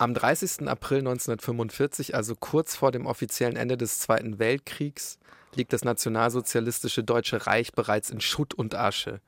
Am 0.00 0.14
30. 0.14 0.66
April 0.66 1.00
1945, 1.00 2.14
also 2.14 2.34
kurz 2.34 2.74
vor 2.74 2.90
dem 2.90 3.04
offiziellen 3.04 3.56
Ende 3.56 3.76
des 3.76 3.98
Zweiten 3.98 4.38
Weltkriegs, 4.38 5.18
liegt 5.54 5.74
das 5.74 5.84
nationalsozialistische 5.84 7.04
Deutsche 7.04 7.46
Reich 7.46 7.72
bereits 7.72 8.08
in 8.08 8.22
Schutt 8.22 8.54
und 8.54 8.74
Asche. 8.74 9.20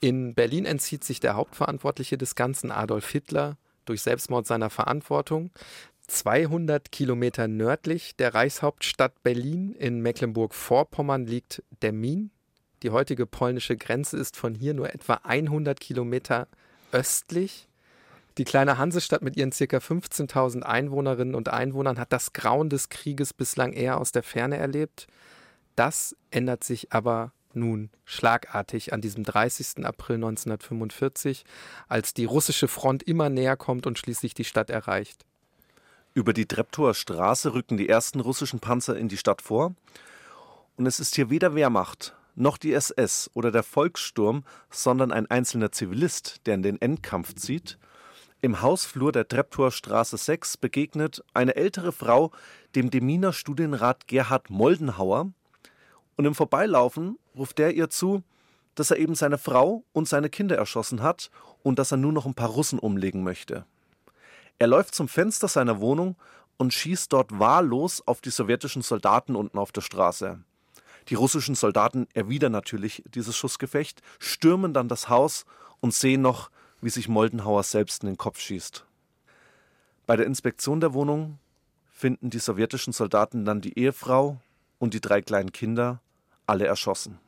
In 0.00 0.34
Berlin 0.34 0.64
entzieht 0.64 1.04
sich 1.04 1.20
der 1.20 1.34
Hauptverantwortliche 1.34 2.16
des 2.16 2.34
Ganzen, 2.34 2.70
Adolf 2.70 3.10
Hitler, 3.10 3.58
durch 3.84 4.00
Selbstmord 4.00 4.46
seiner 4.46 4.70
Verantwortung. 4.70 5.50
200 6.06 6.90
Kilometer 6.90 7.46
nördlich 7.46 8.16
der 8.16 8.32
Reichshauptstadt 8.32 9.22
Berlin 9.22 9.74
in 9.74 10.00
Mecklenburg-Vorpommern 10.00 11.26
liegt 11.26 11.62
Demmin. 11.82 12.30
Die 12.82 12.88
heutige 12.88 13.26
polnische 13.26 13.76
Grenze 13.76 14.16
ist 14.16 14.38
von 14.38 14.54
hier 14.54 14.72
nur 14.72 14.94
etwa 14.94 15.20
100 15.24 15.78
Kilometer 15.78 16.48
östlich. 16.90 17.68
Die 18.38 18.44
kleine 18.44 18.78
Hansestadt 18.78 19.22
mit 19.22 19.36
ihren 19.36 19.50
ca. 19.50 19.64
15.000 19.64 20.62
Einwohnerinnen 20.62 21.34
und 21.34 21.48
Einwohnern 21.48 21.98
hat 21.98 22.12
das 22.12 22.32
Grauen 22.32 22.70
des 22.70 22.88
Krieges 22.88 23.34
bislang 23.34 23.72
eher 23.72 23.98
aus 23.98 24.12
der 24.12 24.22
Ferne 24.22 24.56
erlebt. 24.56 25.08
Das 25.76 26.16
ändert 26.30 26.64
sich 26.64 26.92
aber 26.92 27.32
nun 27.52 27.90
schlagartig 28.04 28.92
an 28.92 29.00
diesem 29.00 29.24
30. 29.24 29.84
April 29.84 30.16
1945, 30.16 31.44
als 31.88 32.14
die 32.14 32.24
russische 32.24 32.68
Front 32.68 33.02
immer 33.02 33.28
näher 33.28 33.56
kommt 33.56 33.86
und 33.86 33.98
schließlich 33.98 34.34
die 34.34 34.44
Stadt 34.44 34.70
erreicht. 34.70 35.24
Über 36.14 36.32
die 36.32 36.46
Treptower 36.46 36.94
Straße 36.94 37.52
rücken 37.52 37.76
die 37.76 37.88
ersten 37.88 38.20
russischen 38.20 38.60
Panzer 38.60 38.96
in 38.96 39.08
die 39.08 39.16
Stadt 39.16 39.42
vor. 39.42 39.74
Und 40.76 40.86
es 40.86 41.00
ist 41.00 41.16
hier 41.16 41.30
weder 41.30 41.54
Wehrmacht 41.54 42.14
noch 42.36 42.56
die 42.56 42.72
SS 42.72 43.30
oder 43.34 43.50
der 43.50 43.64
Volkssturm, 43.64 44.44
sondern 44.70 45.12
ein 45.12 45.26
einzelner 45.26 45.72
Zivilist, 45.72 46.46
der 46.46 46.54
in 46.54 46.62
den 46.62 46.80
Endkampf 46.80 47.34
zieht 47.34 47.76
im 48.40 48.62
Hausflur 48.62 49.12
der 49.12 49.28
Treptower 49.28 49.70
Straße 49.70 50.16
6 50.16 50.56
begegnet 50.56 51.22
eine 51.34 51.56
ältere 51.56 51.92
Frau 51.92 52.30
dem 52.74 52.90
Deminer 52.90 53.32
Studienrat 53.32 54.06
Gerhard 54.06 54.48
Moldenhauer 54.48 55.30
und 56.16 56.24
im 56.24 56.34
Vorbeilaufen 56.34 57.18
ruft 57.36 57.60
er 57.60 57.72
ihr 57.72 57.90
zu, 57.90 58.22
dass 58.74 58.90
er 58.90 58.98
eben 58.98 59.14
seine 59.14 59.36
Frau 59.36 59.84
und 59.92 60.08
seine 60.08 60.30
Kinder 60.30 60.56
erschossen 60.56 61.02
hat 61.02 61.30
und 61.62 61.78
dass 61.78 61.92
er 61.92 61.98
nur 61.98 62.12
noch 62.12 62.24
ein 62.24 62.34
paar 62.34 62.48
Russen 62.48 62.78
umlegen 62.78 63.22
möchte. 63.22 63.66
Er 64.58 64.68
läuft 64.68 64.94
zum 64.94 65.08
Fenster 65.08 65.48
seiner 65.48 65.80
Wohnung 65.80 66.16
und 66.56 66.72
schießt 66.72 67.12
dort 67.12 67.38
wahllos 67.38 68.02
auf 68.06 68.20
die 68.20 68.30
sowjetischen 68.30 68.82
Soldaten 68.82 69.36
unten 69.36 69.58
auf 69.58 69.72
der 69.72 69.80
Straße. 69.80 70.40
Die 71.08 71.14
russischen 71.14 71.54
Soldaten 71.54 72.06
erwidern 72.14 72.52
natürlich 72.52 73.02
dieses 73.06 73.36
Schussgefecht, 73.36 74.02
stürmen 74.18 74.72
dann 74.72 74.88
das 74.88 75.08
Haus 75.08 75.44
und 75.80 75.94
sehen 75.94 76.22
noch, 76.22 76.50
wie 76.80 76.90
sich 76.90 77.08
Moldenhauer 77.08 77.62
selbst 77.62 78.02
in 78.02 78.08
den 78.08 78.18
Kopf 78.18 78.40
schießt. 78.40 78.84
Bei 80.06 80.16
der 80.16 80.26
Inspektion 80.26 80.80
der 80.80 80.94
Wohnung 80.94 81.38
finden 81.92 82.30
die 82.30 82.38
sowjetischen 82.38 82.92
Soldaten 82.92 83.44
dann 83.44 83.60
die 83.60 83.78
Ehefrau 83.78 84.40
und 84.78 84.94
die 84.94 85.00
drei 85.00 85.22
kleinen 85.22 85.52
Kinder, 85.52 86.00
alle 86.46 86.66
erschossen. 86.66 87.18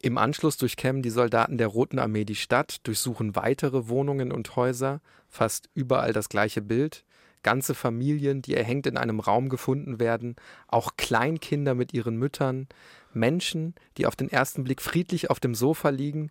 Im 0.00 0.18
Anschluss 0.18 0.56
durchkämmen 0.56 1.02
die 1.02 1.10
Soldaten 1.10 1.58
der 1.58 1.66
Roten 1.66 1.98
Armee 1.98 2.24
die 2.24 2.34
Stadt, 2.34 2.86
durchsuchen 2.86 3.36
weitere 3.36 3.88
Wohnungen 3.88 4.32
und 4.32 4.54
Häuser, 4.54 5.00
fast 5.28 5.68
überall 5.74 6.12
das 6.12 6.28
gleiche 6.28 6.62
Bild. 6.62 7.04
Ganze 7.42 7.74
Familien, 7.74 8.40
die 8.40 8.54
erhängt 8.54 8.86
in 8.86 8.96
einem 8.96 9.20
Raum 9.20 9.48
gefunden 9.48 9.98
werden, 10.00 10.36
auch 10.68 10.92
Kleinkinder 10.96 11.74
mit 11.74 11.92
ihren 11.92 12.16
Müttern, 12.16 12.68
Menschen, 13.12 13.74
die 13.96 14.06
auf 14.06 14.16
den 14.16 14.30
ersten 14.30 14.64
Blick 14.64 14.80
friedlich 14.80 15.30
auf 15.30 15.40
dem 15.40 15.54
Sofa 15.54 15.88
liegen 15.88 16.30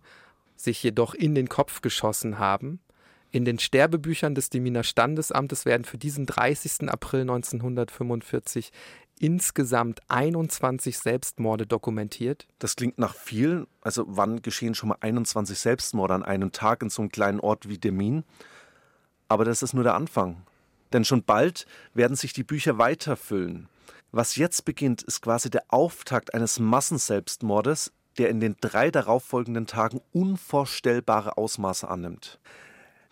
sich 0.56 0.82
jedoch 0.82 1.14
in 1.14 1.34
den 1.34 1.48
Kopf 1.48 1.80
geschossen 1.80 2.38
haben. 2.38 2.80
In 3.30 3.44
den 3.44 3.58
Sterbebüchern 3.58 4.34
des 4.36 4.48
Deminer 4.48 4.84
Standesamtes 4.84 5.64
werden 5.64 5.84
für 5.84 5.98
diesen 5.98 6.24
30. 6.24 6.88
April 6.88 7.22
1945 7.22 8.70
insgesamt 9.18 10.00
21 10.08 10.98
Selbstmorde 10.98 11.66
dokumentiert. 11.66 12.46
Das 12.58 12.76
klingt 12.76 12.98
nach 12.98 13.14
vielen. 13.14 13.66
Also 13.80 14.04
wann 14.06 14.42
geschehen 14.42 14.74
schon 14.74 14.90
mal 14.90 14.98
21 15.00 15.58
Selbstmorde 15.58 16.14
an 16.14 16.22
einem 16.22 16.52
Tag 16.52 16.82
in 16.82 16.90
so 16.90 17.02
einem 17.02 17.10
kleinen 17.10 17.40
Ort 17.40 17.68
wie 17.68 17.78
Demin? 17.78 18.24
Aber 19.28 19.44
das 19.44 19.62
ist 19.62 19.74
nur 19.74 19.84
der 19.84 19.94
Anfang. 19.94 20.42
Denn 20.92 21.04
schon 21.04 21.24
bald 21.24 21.66
werden 21.92 22.16
sich 22.16 22.32
die 22.32 22.44
Bücher 22.44 22.78
weiterfüllen. 22.78 23.68
Was 24.12 24.36
jetzt 24.36 24.64
beginnt, 24.64 25.02
ist 25.02 25.22
quasi 25.22 25.50
der 25.50 25.64
Auftakt 25.68 26.34
eines 26.34 26.60
Massenselbstmordes, 26.60 27.92
der 28.18 28.28
in 28.28 28.40
den 28.40 28.56
drei 28.60 28.90
darauffolgenden 28.90 29.66
Tagen 29.66 30.00
unvorstellbare 30.12 31.36
Ausmaße 31.36 31.88
annimmt. 31.88 32.38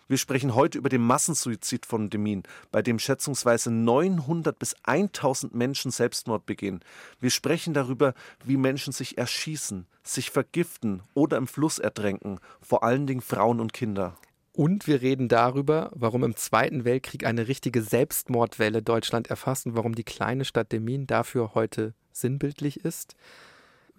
Wir 0.09 0.17
sprechen 0.17 0.53
heute 0.53 0.77
über 0.77 0.89
den 0.89 1.01
Massensuizid 1.01 1.85
von 1.85 2.09
Demin, 2.09 2.43
bei 2.71 2.81
dem 2.81 2.99
schätzungsweise 2.99 3.71
900 3.71 4.59
bis 4.59 4.75
1000 4.83 5.55
Menschen 5.55 5.91
Selbstmord 5.91 6.45
begehen. 6.45 6.81
Wir 7.19 7.29
sprechen 7.29 7.73
darüber, 7.73 8.13
wie 8.43 8.57
Menschen 8.57 8.91
sich 8.91 9.17
erschießen, 9.17 9.87
sich 10.03 10.29
vergiften 10.29 11.01
oder 11.13 11.37
im 11.37 11.47
Fluss 11.47 11.79
ertränken, 11.79 12.39
vor 12.61 12.83
allen 12.83 13.07
Dingen 13.07 13.21
Frauen 13.21 13.59
und 13.59 13.73
Kinder. 13.73 14.15
Und 14.51 14.85
wir 14.85 15.01
reden 15.01 15.29
darüber, 15.29 15.89
warum 15.95 16.23
im 16.23 16.35
Zweiten 16.35 16.85
Weltkrieg 16.85 17.25
eine 17.25 17.47
richtige 17.47 17.81
Selbstmordwelle 17.81 18.83
Deutschland 18.83 19.29
erfasst 19.29 19.65
und 19.65 19.75
warum 19.75 19.95
die 19.95 20.03
kleine 20.03 20.45
Stadt 20.45 20.71
Demin 20.71 21.07
dafür 21.07 21.55
heute 21.55 21.95
sinnbildlich 22.11 22.85
ist. 22.85 23.15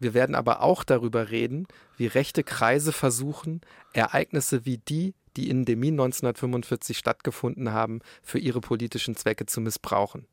Wir 0.04 0.12
werden 0.12 0.34
aber 0.34 0.60
auch 0.60 0.84
darüber 0.84 1.30
reden, 1.30 1.66
wie 1.96 2.06
rechte 2.06 2.44
Kreise 2.44 2.92
versuchen, 2.92 3.62
Ereignisse 3.94 4.66
wie 4.66 4.76
die, 4.76 5.14
die 5.38 5.48
in 5.48 5.64
Demin 5.64 5.94
1945 5.94 6.98
stattgefunden 6.98 7.72
haben, 7.72 8.00
für 8.22 8.38
ihre 8.38 8.60
politischen 8.60 9.16
Zwecke 9.16 9.46
zu 9.46 9.62
missbrauchen. 9.62 10.26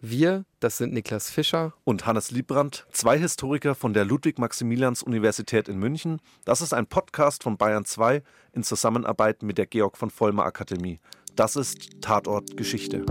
Wir, 0.00 0.46
das 0.60 0.78
sind 0.78 0.94
Niklas 0.94 1.28
Fischer 1.28 1.74
und 1.84 2.06
Hannes 2.06 2.30
Liebrandt, 2.30 2.86
zwei 2.90 3.18
Historiker 3.18 3.74
von 3.74 3.92
der 3.92 4.06
Ludwig-Maximilians-Universität 4.06 5.68
in 5.68 5.78
München. 5.78 6.22
Das 6.46 6.62
ist 6.62 6.72
ein 6.72 6.86
Podcast 6.86 7.42
von 7.42 7.58
Bayern 7.58 7.84
2 7.84 8.22
in 8.54 8.62
Zusammenarbeit 8.62 9.42
mit 9.42 9.58
der 9.58 9.66
Georg 9.66 9.98
von 9.98 10.08
Vollmer 10.08 10.46
Akademie. 10.46 11.00
Das 11.36 11.54
ist 11.54 12.00
Tatort 12.00 12.56
Geschichte. 12.56 13.04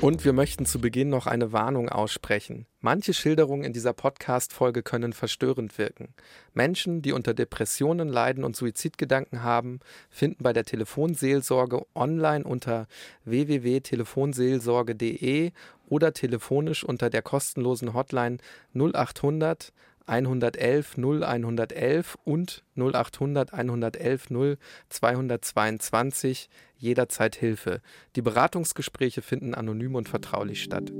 Und 0.00 0.24
wir 0.24 0.32
möchten 0.32 0.66
zu 0.66 0.80
Beginn 0.80 1.08
noch 1.08 1.26
eine 1.26 1.52
Warnung 1.52 1.88
aussprechen. 1.88 2.66
Manche 2.80 3.14
Schilderungen 3.14 3.64
in 3.64 3.72
dieser 3.72 3.94
Podcast-Folge 3.94 4.82
können 4.82 5.14
verstörend 5.14 5.78
wirken. 5.78 6.12
Menschen, 6.52 7.00
die 7.00 7.12
unter 7.12 7.32
Depressionen 7.32 8.08
leiden 8.08 8.44
und 8.44 8.54
Suizidgedanken 8.54 9.42
haben, 9.42 9.80
finden 10.10 10.42
bei 10.42 10.52
der 10.52 10.64
Telefonseelsorge 10.64 11.86
online 11.94 12.44
unter 12.44 12.86
www.telefonseelsorge.de 13.24 15.52
oder 15.88 16.12
telefonisch 16.12 16.84
unter 16.84 17.08
der 17.08 17.22
kostenlosen 17.22 17.94
Hotline 17.94 18.36
0800 18.74 19.72
111 20.06 20.98
0111 20.98 22.18
und 22.24 22.62
0800 22.76 23.54
111 23.54 24.30
0 24.30 24.58
222 24.90 26.50
jederzeit 26.84 27.34
Hilfe. 27.34 27.80
Die 28.14 28.22
Beratungsgespräche 28.22 29.22
finden 29.22 29.54
anonym 29.54 29.94
und 29.96 30.08
vertraulich 30.08 30.62
statt. 30.62 30.92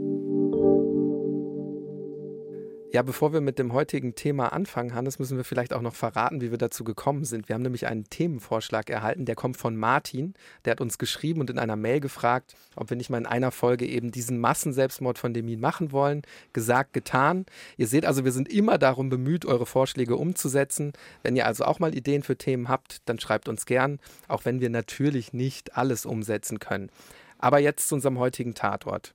Ja, 2.94 3.03
bevor 3.03 3.32
wir 3.32 3.41
mit 3.41 3.59
dem 3.59 3.72
heutigen 3.72 4.15
Thema 4.15 4.53
anfangen, 4.53 4.94
Hannes, 4.94 5.19
müssen 5.19 5.37
wir 5.37 5.43
vielleicht 5.43 5.73
auch 5.73 5.81
noch 5.81 5.96
verraten, 5.96 6.41
wie 6.41 6.52
wir 6.52 6.58
dazu 6.58 6.85
gekommen 6.85 7.25
sind. 7.25 7.49
Wir 7.49 7.55
haben 7.55 7.62
nämlich 7.62 7.88
einen 7.88 8.05
Themenvorschlag 8.05 8.88
erhalten, 8.88 9.25
der 9.25 9.35
kommt 9.35 9.56
von 9.56 9.76
Martin. 9.76 10.35
Der 10.64 10.70
hat 10.70 10.81
uns 10.81 10.96
geschrieben 10.96 11.41
und 11.41 11.50
in 11.50 11.58
einer 11.58 11.75
Mail 11.75 11.99
gefragt, 11.99 12.55
ob 12.76 12.91
wir 12.91 12.96
nicht 12.96 13.11
mal 13.11 13.19
in 13.19 13.26
einer 13.26 13.50
Folge 13.50 13.85
eben 13.85 14.12
diesen 14.12 14.38
Massenselbstmord 14.38 15.19
von 15.19 15.35
Demin 15.35 15.58
machen 15.58 15.91
wollen. 15.91 16.23
Gesagt, 16.52 16.93
getan. 16.93 17.46
Ihr 17.76 17.88
seht 17.88 18.06
also, 18.06 18.25
wir 18.25 18.31
sind 18.31 18.49
immer 18.49 18.79
darum 18.79 19.08
bemüht, 19.08 19.44
eure 19.44 19.67
Vorschläge 19.67 20.14
umzusetzen. 20.14 20.93
Wenn 21.25 21.35
ihr 21.35 21.47
also 21.47 21.64
auch 21.64 21.81
mal 21.81 21.97
Ideen 21.97 22.23
für 22.23 22.37
Themen 22.37 22.69
habt, 22.69 22.99
dann 23.06 23.19
schreibt 23.19 23.49
uns 23.49 23.67
gern, 23.67 23.99
auch 24.29 24.44
wenn 24.44 24.61
wir 24.61 24.70
natürlich 24.70 25.32
nicht 25.32 25.76
alles 25.76 26.06
umsetzen 26.06 26.61
können. 26.61 26.90
Aber 27.38 27.58
jetzt 27.58 27.88
zu 27.88 27.97
unserem 27.97 28.20
heutigen 28.20 28.55
Tatort. 28.55 29.14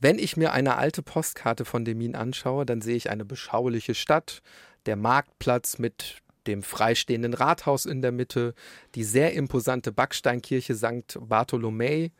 Wenn 0.00 0.18
ich 0.18 0.36
mir 0.38 0.52
eine 0.52 0.76
alte 0.76 1.02
Postkarte 1.02 1.66
von 1.66 1.84
Demin 1.84 2.16
anschaue, 2.16 2.64
dann 2.64 2.80
sehe 2.80 2.96
ich 2.96 3.10
eine 3.10 3.26
beschauliche 3.26 3.94
Stadt, 3.94 4.40
der 4.86 4.96
Marktplatz 4.96 5.78
mit 5.78 6.22
dem 6.46 6.62
freistehenden 6.62 7.34
Rathaus 7.34 7.84
in 7.84 8.00
der 8.00 8.10
Mitte, 8.10 8.54
die 8.94 9.04
sehr 9.04 9.34
imposante 9.34 9.92
Backsteinkirche 9.92 10.74
St. 10.74 11.18
Bartholomä, 11.20 12.12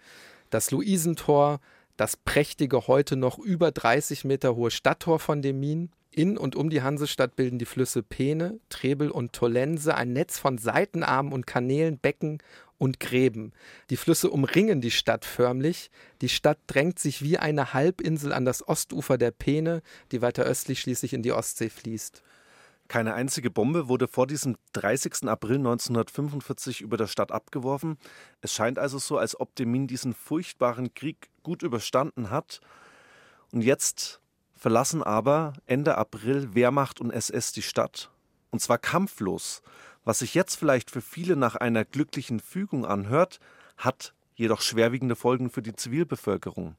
das 0.50 0.70
Luisentor, 0.70 1.60
das 1.96 2.18
prächtige, 2.18 2.86
heute 2.86 3.16
noch 3.16 3.38
über 3.38 3.70
30 3.70 4.24
Meter 4.24 4.56
hohe 4.56 4.70
Stadttor 4.70 5.18
von 5.18 5.40
Demin. 5.40 5.90
In 6.12 6.36
und 6.36 6.56
um 6.56 6.70
die 6.70 6.82
Hansestadt 6.82 7.36
bilden 7.36 7.58
die 7.58 7.66
Flüsse 7.66 8.02
Peene, 8.02 8.58
Trebel 8.68 9.10
und 9.10 9.32
Tollense 9.32 9.94
ein 9.94 10.12
Netz 10.12 10.38
von 10.38 10.58
Seitenarmen 10.58 11.32
und 11.32 11.46
Kanälen, 11.46 11.98
Becken 11.98 12.38
und 12.78 12.98
Gräben. 12.98 13.52
Die 13.90 13.96
Flüsse 13.96 14.30
umringen 14.30 14.80
die 14.80 14.90
Stadt 14.90 15.24
förmlich. 15.24 15.90
Die 16.20 16.28
Stadt 16.28 16.58
drängt 16.66 16.98
sich 16.98 17.22
wie 17.22 17.38
eine 17.38 17.74
Halbinsel 17.74 18.32
an 18.32 18.44
das 18.44 18.66
Ostufer 18.66 19.18
der 19.18 19.30
Peene, 19.30 19.82
die 20.10 20.20
weiter 20.20 20.42
östlich 20.42 20.80
schließlich 20.80 21.12
in 21.12 21.22
die 21.22 21.32
Ostsee 21.32 21.68
fließt. 21.68 22.24
Keine 22.88 23.14
einzige 23.14 23.52
Bombe 23.52 23.86
wurde 23.86 24.08
vor 24.08 24.26
diesem 24.26 24.56
30. 24.72 25.28
April 25.28 25.58
1945 25.58 26.80
über 26.80 26.96
der 26.96 27.06
Stadt 27.06 27.30
abgeworfen. 27.30 27.98
Es 28.40 28.52
scheint 28.52 28.80
also 28.80 28.98
so, 28.98 29.16
als 29.16 29.38
ob 29.38 29.54
Demin 29.54 29.86
diesen 29.86 30.12
furchtbaren 30.12 30.92
Krieg 30.92 31.30
gut 31.44 31.62
überstanden 31.62 32.30
hat. 32.30 32.60
Und 33.52 33.62
jetzt 33.62 34.19
verlassen 34.60 35.02
aber 35.02 35.54
Ende 35.64 35.96
April 35.96 36.54
Wehrmacht 36.54 37.00
und 37.00 37.10
SS 37.10 37.52
die 37.52 37.62
Stadt. 37.62 38.10
Und 38.50 38.60
zwar 38.60 38.76
kampflos. 38.76 39.62
Was 40.04 40.18
sich 40.18 40.34
jetzt 40.34 40.56
vielleicht 40.56 40.90
für 40.90 41.00
viele 41.00 41.34
nach 41.34 41.56
einer 41.56 41.86
glücklichen 41.86 42.40
Fügung 42.40 42.84
anhört, 42.84 43.40
hat 43.78 44.12
jedoch 44.34 44.60
schwerwiegende 44.60 45.16
Folgen 45.16 45.48
für 45.48 45.62
die 45.62 45.74
Zivilbevölkerung. 45.74 46.76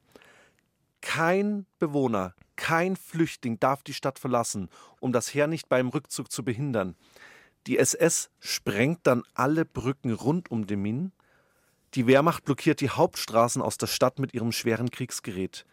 Kein 1.00 1.66
Bewohner, 1.80 2.34
kein 2.54 2.94
Flüchtling 2.94 3.58
darf 3.58 3.82
die 3.82 3.94
Stadt 3.94 4.20
verlassen, 4.20 4.68
um 5.00 5.12
das 5.12 5.34
Heer 5.34 5.48
nicht 5.48 5.68
beim 5.68 5.88
Rückzug 5.88 6.30
zu 6.30 6.44
behindern. 6.44 6.94
Die 7.66 7.78
SS 7.78 8.30
sprengt 8.38 9.00
dann 9.08 9.24
alle 9.34 9.64
Brücken 9.64 10.12
rund 10.12 10.52
um 10.52 10.68
Demmin. 10.68 11.10
Die 11.94 12.06
Wehrmacht 12.06 12.44
blockiert 12.44 12.80
die 12.80 12.90
Hauptstraßen 12.90 13.60
aus 13.60 13.76
der 13.76 13.88
Stadt 13.88 14.20
mit 14.20 14.34
ihrem 14.34 14.52
schweren 14.52 14.90
Kriegsgerät. 14.90 15.66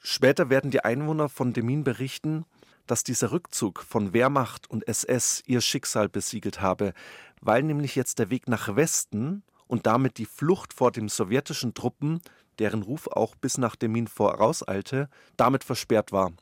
Später 0.00 0.50
werden 0.50 0.70
die 0.70 0.84
Einwohner 0.84 1.28
von 1.28 1.52
Demmin 1.52 1.84
berichten, 1.84 2.44
dass 2.86 3.04
dieser 3.04 3.32
Rückzug 3.32 3.82
von 3.82 4.12
Wehrmacht 4.12 4.68
und 4.70 4.86
SS 4.86 5.42
ihr 5.46 5.60
Schicksal 5.60 6.08
besiegelt 6.08 6.60
habe, 6.60 6.92
weil 7.40 7.62
nämlich 7.62 7.96
jetzt 7.96 8.18
der 8.18 8.30
Weg 8.30 8.48
nach 8.48 8.76
Westen 8.76 9.42
und 9.66 9.86
damit 9.86 10.18
die 10.18 10.26
Flucht 10.26 10.74
vor 10.74 10.92
den 10.92 11.08
sowjetischen 11.08 11.74
Truppen 11.74 12.20
deren 12.58 12.82
Ruf 12.82 13.08
auch 13.08 13.34
bis 13.34 13.58
nach 13.58 13.76
Demin 13.76 14.06
vorauseilte, 14.06 15.08
damit 15.36 15.64
versperrt 15.64 16.12
war. 16.12 16.32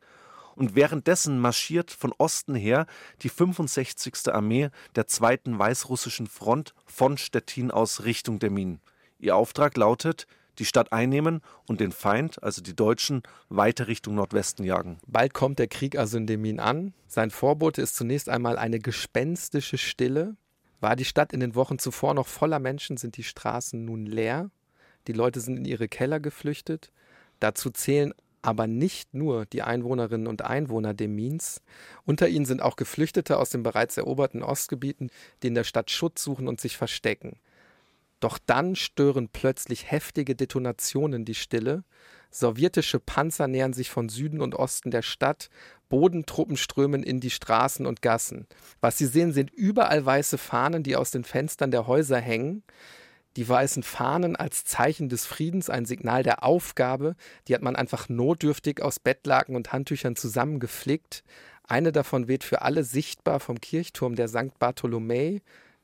Und 0.55 0.75
währenddessen 0.75 1.39
marschiert 1.41 1.91
von 1.91 2.13
Osten 2.19 2.55
her 2.55 2.87
die 3.23 3.31
65. 3.31 4.29
Armee 4.33 4.69
der 4.95 5.07
zweiten 5.07 5.59
Weißrussischen 5.59 6.27
Front 6.27 6.75
von 6.85 7.17
Stettin 7.17 7.71
aus 7.71 8.05
Richtung 8.05 8.39
Demin. 8.39 8.81
Ihr 9.19 9.37
Auftrag 9.37 9.77
lautet, 9.77 10.27
die 10.59 10.65
Stadt 10.65 10.93
einnehmen 10.93 11.41
und 11.67 11.81
den 11.81 11.93
Feind, 11.93 12.43
also 12.43 12.63
die 12.63 12.77
Deutschen, 12.77 13.23
weiter 13.49 13.89
Richtung 13.89 14.15
Nordwesten 14.15 14.65
jagen. 14.65 14.99
Bald 15.07 15.35
kommt 15.35 15.59
der 15.59 15.69
Krieg 15.69 15.97
also 15.97 16.17
in 16.17 16.27
Demin 16.27 16.61
an. 16.61 16.95
Sein 17.07 17.31
Vorbote 17.31 17.83
ist 17.83 17.97
zunächst 17.97 18.29
einmal 18.29 18.59
eine 18.59 18.79
gespenstische 18.79 19.79
Stille. 19.79 20.37
War 20.81 20.97
die 20.97 21.05
Stadt 21.05 21.33
in 21.33 21.41
den 21.41 21.55
Wochen 21.55 21.79
zuvor 21.79 22.15
noch 22.15 22.27
voller 22.27 22.59
Menschen, 22.59 22.97
sind 22.97 23.17
die 23.17 23.23
Straßen 23.23 23.85
nun 23.85 24.07
leer. 24.07 24.51
Die 25.07 25.13
Leute 25.13 25.41
sind 25.41 25.57
in 25.57 25.65
ihre 25.65 25.89
Keller 25.89 26.21
geflüchtet. 26.21 26.93
Dazu 27.41 27.71
zählen 27.71 28.13
aber 28.43 28.67
nicht 28.67 29.15
nur 29.15 29.47
die 29.47 29.63
Einwohnerinnen 29.63 30.27
und 30.27 30.43
Einwohner 30.43 30.95
Demins. 30.95 31.63
Unter 32.05 32.29
ihnen 32.29 32.45
sind 32.45 32.61
auch 32.61 32.77
Geflüchtete 32.77 33.39
aus 33.39 33.51
den 33.51 33.63
bereits 33.63 33.97
eroberten 33.97 34.43
Ostgebieten, 34.43 35.11
die 35.43 35.49
in 35.49 35.55
der 35.55 35.65
Stadt 35.65 35.91
Schutz 35.91 36.23
suchen 36.23 36.49
und 36.49 36.61
sich 36.61 36.77
verstecken. 36.77 37.39
Doch 38.23 38.39
dann 38.39 38.77
stören 38.77 39.29
plötzlich 39.29 39.91
heftige 39.91 40.37
Detonationen 40.37 41.25
die 41.25 41.35
Stille. 41.35 41.83
Sowjetische 42.31 43.01
Panzer 43.01 43.49
nähern 43.49 43.73
sich 43.73 43.91
von 43.91 44.09
Süden 44.09 44.41
und 44.41 44.55
Osten 44.55 44.93
der 44.93 45.03
Stadt. 45.03 45.51
Bodentruppen 45.89 46.57
strömen 46.57 47.03
in 47.03 47.19
die 47.19 47.31
Straßen 47.31 47.85
und 47.85 48.01
Gassen. 48.01 48.47
Was 48.81 48.97
Sie 48.97 49.07
sehen, 49.07 49.33
sind 49.33 49.51
überall 49.51 50.07
weiße 50.07 50.39
Fahnen, 50.39 50.85
die 50.85 50.95
aus 50.95 51.11
den 51.11 51.25
Fenstern 51.25 51.73
der 51.73 51.89
Häuser 51.89 52.21
hängen. 52.21 52.63
Die 53.35 53.49
weißen 53.49 53.83
Fahnen 53.83 54.37
als 54.37 54.65
Zeichen 54.65 55.09
des 55.09 55.27
Friedens, 55.27 55.69
ein 55.69 55.85
Signal 55.85 56.23
der 56.23 56.45
Aufgabe, 56.45 57.17
die 57.49 57.57
hat 57.57 57.63
man 57.63 57.75
einfach 57.75 58.09
notdürftig 58.09 58.83
aus 58.83 59.01
Bettlaken 59.01 59.57
und 59.57 59.73
Handtüchern 59.73 60.15
zusammengeflickt. 60.15 61.25
Eine 61.65 61.91
davon 61.91 62.29
weht 62.29 62.45
für 62.45 62.63
alle 62.63 62.85
sichtbar 62.85 63.41
vom 63.41 63.61
Kirchturm 63.61 64.15
der 64.15 64.29
St. 64.29 64.61
Bartholomä 64.61 65.41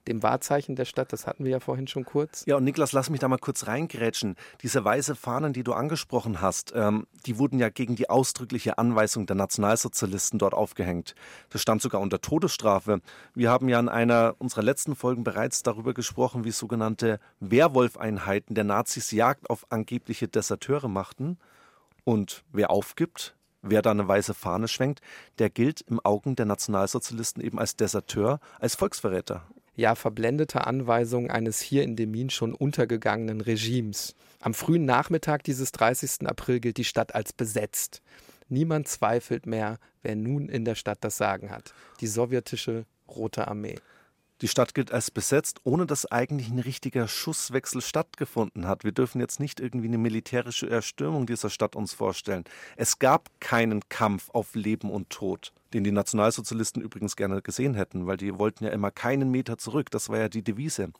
dem 0.09 0.23
Wahrzeichen 0.23 0.75
der 0.75 0.87
Stadt, 0.87 1.13
das 1.13 1.27
hatten 1.27 1.45
wir 1.45 1.53
ja 1.53 1.61
vorhin 1.61 1.87
schon 1.87 2.05
kurz. 2.05 2.45
Ja, 2.47 2.57
und 2.57 2.65
Niklas, 2.65 2.93
lass 2.93 3.11
mich 3.11 3.21
da 3.21 3.29
mal 3.29 3.39
kurz 3.39 3.67
reingrätschen. 3.67 4.37
Diese 4.63 4.85
weiße 4.85 5.15
Fahnen, 5.15 5.53
die 5.53 5.63
du 5.63 5.75
angesprochen 5.75 6.41
hast, 6.41 6.73
ähm, 6.75 7.07
die 7.27 7.39
wurden 7.39 7.59
ja 7.59 7.69
gegen 7.69 7.95
die 7.95 8.11
ausdrückliche 8.11 8.79
Anweisung 8.79 9.27
der 9.27 9.37
Nationalsozialisten 9.37 10.39
dort 10.39 10.55
aufgehängt. 10.55 11.15
Das 11.51 11.63
stand 11.63 11.83
sogar 11.83 12.01
unter 12.01 12.21
Todesstrafe. 12.21 13.01
Wir 13.35 13.51
haben 13.51 13.69
ja 13.69 13.79
in 13.79 13.89
einer 13.89 14.35
unserer 14.39 14.63
letzten 14.63 14.97
Folgen 14.97 15.25
bereits 15.25 15.63
darüber 15.63 15.95
gesprochen, 15.95 16.45
wie 16.45 16.51
sogenannte 16.51 17.21
Werwolfeinheiten 17.41 18.55
der 18.55 18.65
Nazis 18.65 19.11
Jagd 19.11 19.51
auf 19.51 19.67
angebliche 19.71 20.27
Deserteure 20.27 20.89
machten. 20.89 21.39
Und 22.05 22.45
wer 22.53 22.71
aufgibt, 22.71 23.37
wer 23.61 23.83
da 23.83 23.91
eine 23.91 24.09
weiße 24.09 24.33
Fahne 24.33 24.69
schwenkt, 24.69 25.01
der 25.39 25.51
gilt 25.51 25.83
im 25.83 26.01
Augen 26.01 26.37
der 26.37 26.47
Nationalsozialisten 26.47 27.43
eben 27.43 27.59
als 27.59 27.77
Deserteur, 27.77 28.41
als 28.59 28.75
Volksverräter 28.75 29.43
ja 29.79 29.95
verblendete 29.95 30.67
Anweisung 30.67 31.31
eines 31.31 31.61
hier 31.61 31.85
in 31.85 31.95
Demin 31.95 32.31
schon 32.31 32.53
untergegangenen 32.53 33.41
Regimes. 33.41 34.17
Am 34.41 34.53
frühen 34.53 34.85
Nachmittag 34.85 35.45
dieses 35.45 35.71
30. 35.71 36.27
April 36.27 36.59
gilt 36.59 36.79
die 36.79 36.85
Stadt 36.85 37.15
als 37.15 37.33
besetzt. 37.33 38.03
Niemand 38.49 38.89
zweifelt 38.89 39.47
mehr, 39.47 39.79
wer 40.03 40.17
nun 40.17 40.49
in 40.49 40.65
der 40.65 40.75
Stadt 40.75 40.99
das 41.03 41.17
Sagen 41.17 41.51
hat. 41.51 41.75
Die 42.01 42.09
sowjetische 42.09 42.87
Rote 43.09 43.47
Armee. 43.47 43.77
Die 44.41 44.49
Stadt 44.49 44.75
gilt 44.75 44.93
als 44.93 45.13
besetzt, 45.13 45.61
ohne 45.63 45.87
dass 45.87 46.11
eigentlich 46.11 46.49
ein 46.49 46.59
richtiger 46.59 47.07
Schusswechsel 47.07 47.81
stattgefunden 47.81 48.67
hat. 48.67 48.83
Wir 48.83 48.93
dürfen 48.93 49.21
jetzt 49.21 49.39
nicht 49.39 49.61
irgendwie 49.61 49.89
eine 49.89 49.99
militärische 49.99 50.69
Erstürmung 50.69 51.27
dieser 51.27 51.51
Stadt 51.51 51.77
uns 51.77 51.93
vorstellen. 51.93 52.45
Es 52.77 52.99
gab 52.99 53.31
keinen 53.41 53.89
Kampf 53.89 54.31
auf 54.31 54.55
Leben 54.55 54.91
und 54.91 55.11
Tod, 55.11 55.53
den 55.73 55.85
die 55.85 55.93
Nationalsozialisten 55.93 56.83
übrigens 56.83 57.17
gerne 57.17 57.43
gesehen 57.43 57.75
hätten, 57.75 58.07
weil 58.07 58.17
die 58.17 58.39
wollten 58.39 58.65
ja 58.65 58.71
immer 58.71 58.91
keinen 58.91 59.31
Meter 59.31 59.59
zurück. 59.59 59.91
Das 59.91 60.09
war 60.09 60.19
ja 60.19 60.29
die 60.29 60.43
Devise. 60.43 60.93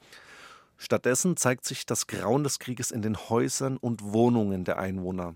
Stattdessen 0.77 1.37
zeigt 1.37 1.65
sich 1.65 1.87
das 1.87 2.07
Grauen 2.07 2.45
des 2.45 2.59
Krieges 2.59 2.91
in 2.91 3.03
den 3.03 3.17
Häusern 3.17 3.77
und 3.77 4.03
Wohnungen 4.03 4.65
der 4.65 4.79
Einwohner. 4.79 5.35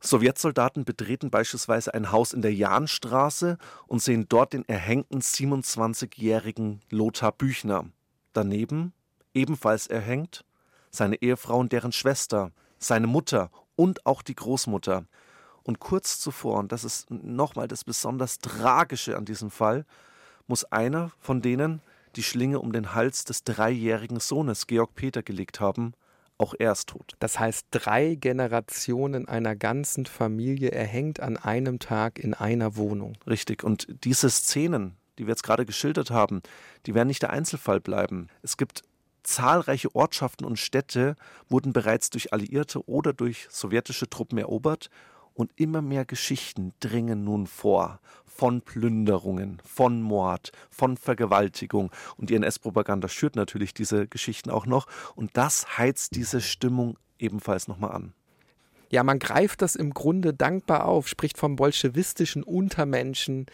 Sowjetsoldaten 0.00 0.84
betreten 0.84 1.30
beispielsweise 1.30 1.94
ein 1.94 2.12
Haus 2.12 2.32
in 2.32 2.42
der 2.42 2.52
Jahnstraße 2.52 3.56
und 3.86 4.02
sehen 4.02 4.26
dort 4.28 4.52
den 4.52 4.68
erhängten 4.68 5.20
27-jährigen 5.20 6.80
Lothar 6.90 7.32
Büchner. 7.32 7.86
Daneben, 8.34 8.92
ebenfalls 9.32 9.86
erhängt, 9.86 10.44
seine 10.90 11.22
Ehefrau 11.22 11.58
und 11.58 11.72
deren 11.72 11.92
Schwester, 11.92 12.52
seine 12.78 13.06
Mutter 13.06 13.50
und 13.76 14.04
auch 14.04 14.22
die 14.22 14.34
Großmutter. 14.34 15.06
Und 15.64 15.80
kurz 15.80 16.20
zuvor, 16.20 16.58
und 16.58 16.72
das 16.72 16.84
ist 16.84 17.10
nochmal 17.10 17.68
das 17.68 17.84
besonders 17.84 18.38
Tragische 18.38 19.16
an 19.16 19.24
diesem 19.24 19.50
Fall, 19.50 19.84
muss 20.46 20.64
einer 20.64 21.10
von 21.18 21.40
denen 21.42 21.80
die 22.16 22.22
Schlinge 22.22 22.60
um 22.60 22.72
den 22.72 22.94
Hals 22.94 23.24
des 23.24 23.44
dreijährigen 23.44 24.20
Sohnes 24.20 24.66
Georg 24.66 24.94
Peter 24.94 25.22
gelegt 25.22 25.60
haben, 25.60 25.94
auch 26.36 26.54
er 26.58 26.72
ist 26.72 26.88
tot. 26.88 27.14
Das 27.18 27.38
heißt, 27.38 27.66
drei 27.70 28.16
Generationen 28.16 29.28
einer 29.28 29.56
ganzen 29.56 30.06
Familie 30.06 30.70
erhängt 30.70 31.20
an 31.20 31.36
einem 31.36 31.78
Tag 31.78 32.18
in 32.18 32.34
einer 32.34 32.76
Wohnung. 32.76 33.16
Richtig. 33.26 33.62
Und 33.64 33.86
diese 34.04 34.28
Szenen, 34.30 34.96
die 35.18 35.26
wir 35.26 35.32
jetzt 35.32 35.44
gerade 35.44 35.64
geschildert 35.64 36.10
haben, 36.10 36.42
die 36.86 36.94
werden 36.94 37.08
nicht 37.08 37.22
der 37.22 37.30
Einzelfall 37.30 37.80
bleiben. 37.80 38.28
Es 38.42 38.56
gibt 38.56 38.82
zahlreiche 39.22 39.94
Ortschaften 39.94 40.44
und 40.44 40.58
Städte, 40.58 41.16
wurden 41.48 41.72
bereits 41.72 42.10
durch 42.10 42.32
Alliierte 42.32 42.86
oder 42.88 43.12
durch 43.12 43.46
sowjetische 43.50 44.10
Truppen 44.10 44.38
erobert 44.38 44.90
und 45.34 45.50
immer 45.56 45.82
mehr 45.82 46.04
Geschichten 46.04 46.72
dringen 46.80 47.24
nun 47.24 47.46
vor 47.46 48.00
von 48.34 48.62
Plünderungen, 48.62 49.62
von 49.64 50.02
Mord, 50.02 50.50
von 50.68 50.96
Vergewaltigung. 50.96 51.92
Und 52.16 52.30
die 52.30 52.34
NS-Propaganda 52.34 53.08
schürt 53.08 53.36
natürlich 53.36 53.74
diese 53.74 54.08
Geschichten 54.08 54.50
auch 54.50 54.66
noch. 54.66 54.88
Und 55.14 55.36
das 55.36 55.78
heizt 55.78 56.16
diese 56.16 56.40
Stimmung 56.40 56.98
ebenfalls 57.18 57.68
nochmal 57.68 57.92
an. 57.92 58.12
Ja, 58.90 59.04
man 59.04 59.20
greift 59.20 59.62
das 59.62 59.76
im 59.76 59.94
Grunde 59.94 60.34
dankbar 60.34 60.86
auf, 60.86 61.08
spricht 61.08 61.38
vom 61.38 61.56
bolschewistischen 61.56 62.42
Untermenschen, 62.42 63.46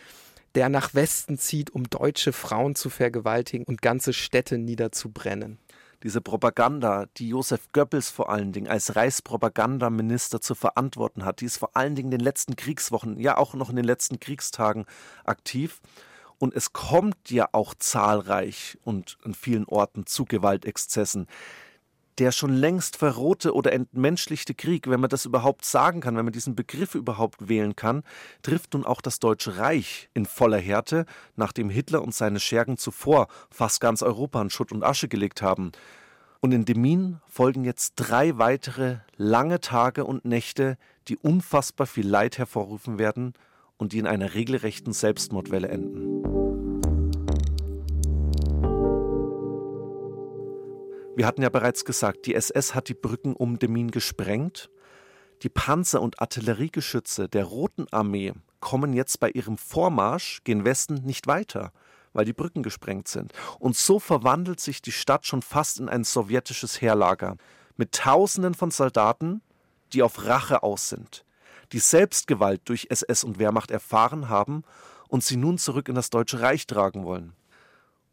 der 0.54 0.68
nach 0.68 0.94
Westen 0.94 1.38
zieht, 1.38 1.70
um 1.70 1.84
deutsche 1.84 2.32
Frauen 2.32 2.75
zu 2.75 2.90
vergewaltigen 2.90 3.64
und 3.64 3.82
ganze 3.82 4.12
Städte 4.12 4.58
niederzubrennen 4.58 5.58
diese 6.02 6.21
Propaganda, 6.21 7.07
die 7.16 7.28
Josef 7.28 7.69
Goebbels 7.73 8.11
vor 8.11 8.30
allen 8.30 8.52
Dingen 8.52 8.69
als 8.69 8.97
Reichspropagandaminister 8.97 10.40
zu 10.40 10.54
verantworten 10.54 11.25
hat, 11.25 11.40
die 11.40 11.47
ist 11.47 11.59
vor 11.59 11.76
allen 11.76 11.95
Dingen 11.95 12.12
in 12.12 12.19
den 12.19 12.25
letzten 12.25 12.57
Kriegswochen, 12.57 13.19
ja 13.19 13.37
auch 13.37 13.54
noch 13.54 13.71
in 13.71 13.76
den 13.76 13.85
letzten 13.85 14.21
Kriegstagen 14.21 14.87
aktiv. 15.25 15.80
Und 16.38 16.54
es 16.54 16.73
kommt 16.73 17.30
ja 17.30 17.49
auch 17.52 17.75
zahlreich 17.75 18.78
und 18.83 19.19
an 19.25 19.35
vielen 19.35 19.66
Orten 19.66 20.07
zu 20.07 20.25
Gewaltexzessen 20.25 21.26
der 22.20 22.32
schon 22.32 22.52
längst 22.52 22.98
verrohte 22.98 23.54
oder 23.54 23.72
entmenschlichte 23.72 24.54
Krieg, 24.54 24.88
wenn 24.90 25.00
man 25.00 25.08
das 25.08 25.24
überhaupt 25.24 25.64
sagen 25.64 26.02
kann, 26.02 26.16
wenn 26.16 26.26
man 26.26 26.34
diesen 26.34 26.54
Begriff 26.54 26.94
überhaupt 26.94 27.48
wählen 27.48 27.74
kann, 27.74 28.02
trifft 28.42 28.74
nun 28.74 28.84
auch 28.84 29.00
das 29.00 29.20
Deutsche 29.20 29.56
Reich 29.56 30.10
in 30.12 30.26
voller 30.26 30.58
Härte, 30.58 31.06
nachdem 31.36 31.70
Hitler 31.70 32.02
und 32.02 32.14
seine 32.14 32.38
Schergen 32.38 32.76
zuvor 32.76 33.28
fast 33.50 33.80
ganz 33.80 34.02
Europa 34.02 34.42
in 34.42 34.50
Schutt 34.50 34.70
und 34.70 34.84
Asche 34.84 35.08
gelegt 35.08 35.40
haben. 35.40 35.72
Und 36.40 36.52
in 36.52 36.66
Demin 36.66 37.20
folgen 37.26 37.64
jetzt 37.64 37.94
drei 37.96 38.36
weitere 38.36 38.98
lange 39.16 39.60
Tage 39.60 40.04
und 40.04 40.26
Nächte, 40.26 40.76
die 41.08 41.16
unfassbar 41.16 41.86
viel 41.86 42.06
Leid 42.06 42.36
hervorrufen 42.36 42.98
werden 42.98 43.32
und 43.78 43.94
die 43.94 43.98
in 43.98 44.06
einer 44.06 44.34
regelrechten 44.34 44.92
Selbstmordwelle 44.92 45.68
enden. 45.68 46.50
Wir 51.17 51.26
hatten 51.26 51.43
ja 51.43 51.49
bereits 51.49 51.85
gesagt, 51.85 52.26
die 52.26 52.35
SS 52.35 52.75
hat 52.75 52.88
die 52.88 52.95
Brücken 52.95 53.35
um 53.35 53.59
Demmin 53.59 53.90
gesprengt. 53.90 54.71
Die 55.43 55.49
Panzer 55.49 56.00
und 56.00 56.21
Artilleriegeschütze 56.21 57.29
der 57.29 57.45
Roten 57.45 57.87
Armee 57.90 58.33
kommen 58.61 58.93
jetzt 58.93 59.19
bei 59.19 59.31
ihrem 59.31 59.59
Vormarsch 59.59 60.40
gen 60.45 60.64
Westen 60.64 60.95
nicht 61.05 61.26
weiter, 61.26 61.73
weil 62.12 62.25
die 62.25 62.33
Brücken 62.33 62.62
gesprengt 62.62 63.09
sind. 63.09 63.33
Und 63.59 63.76
so 63.76 63.99
verwandelt 63.99 64.61
sich 64.61 64.83
die 64.83 64.93
Stadt 64.93 65.26
schon 65.26 65.43
fast 65.43 65.81
in 65.81 65.88
ein 65.88 66.05
sowjetisches 66.05 66.81
Heerlager 66.81 67.37
mit 67.76 67.93
Tausenden 67.93 68.55
von 68.55 68.71
Soldaten, 68.71 69.43
die 69.93 70.02
auf 70.02 70.26
Rache 70.26 70.62
aus 70.62 70.90
sind, 70.90 71.25
die 71.73 71.81
Selbstgewalt 71.81 72.61
durch 72.67 72.87
SS 72.90 73.25
und 73.25 73.38
Wehrmacht 73.38 73.71
erfahren 73.71 74.29
haben 74.29 74.62
und 75.09 75.25
sie 75.25 75.37
nun 75.37 75.59
zurück 75.59 75.88
in 75.88 75.97
das 75.97 76.11
Deutsche 76.11 76.40
Reich 76.40 76.67
tragen 76.67 77.05
wollen. 77.05 77.33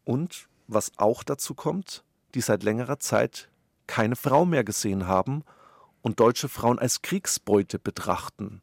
Und 0.04 0.48
was 0.66 0.92
auch 0.96 1.22
dazu 1.22 1.54
kommt, 1.54 2.02
die 2.34 2.40
seit 2.40 2.62
längerer 2.62 2.98
Zeit 2.98 3.48
keine 3.86 4.16
Frau 4.16 4.44
mehr 4.44 4.64
gesehen 4.64 5.06
haben 5.06 5.44
und 6.02 6.20
deutsche 6.20 6.48
Frauen 6.48 6.78
als 6.78 7.02
Kriegsbeute 7.02 7.78
betrachten. 7.78 8.62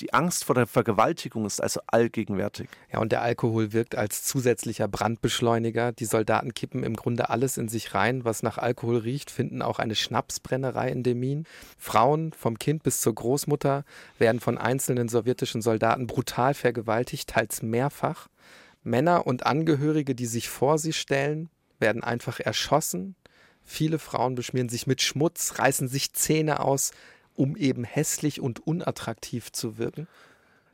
Die 0.00 0.12
Angst 0.12 0.44
vor 0.44 0.56
der 0.56 0.66
Vergewaltigung 0.66 1.46
ist 1.46 1.62
also 1.62 1.80
allgegenwärtig. 1.86 2.68
Ja, 2.92 2.98
und 2.98 3.12
der 3.12 3.22
Alkohol 3.22 3.72
wirkt 3.72 3.94
als 3.94 4.24
zusätzlicher 4.24 4.88
Brandbeschleuniger. 4.88 5.92
Die 5.92 6.04
Soldaten 6.04 6.52
kippen 6.52 6.82
im 6.82 6.96
Grunde 6.96 7.30
alles 7.30 7.58
in 7.58 7.68
sich 7.68 7.94
rein, 7.94 8.24
was 8.24 8.42
nach 8.42 8.58
Alkohol 8.58 8.96
riecht, 8.96 9.30
finden 9.30 9.62
auch 9.62 9.78
eine 9.78 9.94
Schnapsbrennerei 9.94 10.88
in 10.88 11.04
Demin. 11.04 11.46
Frauen, 11.78 12.32
vom 12.32 12.58
Kind 12.58 12.82
bis 12.82 13.00
zur 13.00 13.14
Großmutter, 13.14 13.84
werden 14.18 14.40
von 14.40 14.58
einzelnen 14.58 15.08
sowjetischen 15.08 15.62
Soldaten 15.62 16.08
brutal 16.08 16.54
vergewaltigt, 16.54 17.30
teils 17.30 17.62
mehrfach. 17.62 18.26
Männer 18.82 19.28
und 19.28 19.46
Angehörige, 19.46 20.16
die 20.16 20.26
sich 20.26 20.48
vor 20.48 20.78
sie 20.78 20.92
stellen, 20.92 21.50
werden 21.84 22.02
einfach 22.02 22.40
erschossen. 22.40 23.14
Viele 23.62 23.98
Frauen 23.98 24.36
beschmieren 24.36 24.70
sich 24.70 24.86
mit 24.86 25.02
Schmutz, 25.02 25.58
reißen 25.58 25.86
sich 25.86 26.14
Zähne 26.14 26.60
aus, 26.60 26.92
um 27.34 27.56
eben 27.56 27.84
hässlich 27.84 28.40
und 28.40 28.66
unattraktiv 28.66 29.52
zu 29.52 29.76
wirken. 29.76 30.08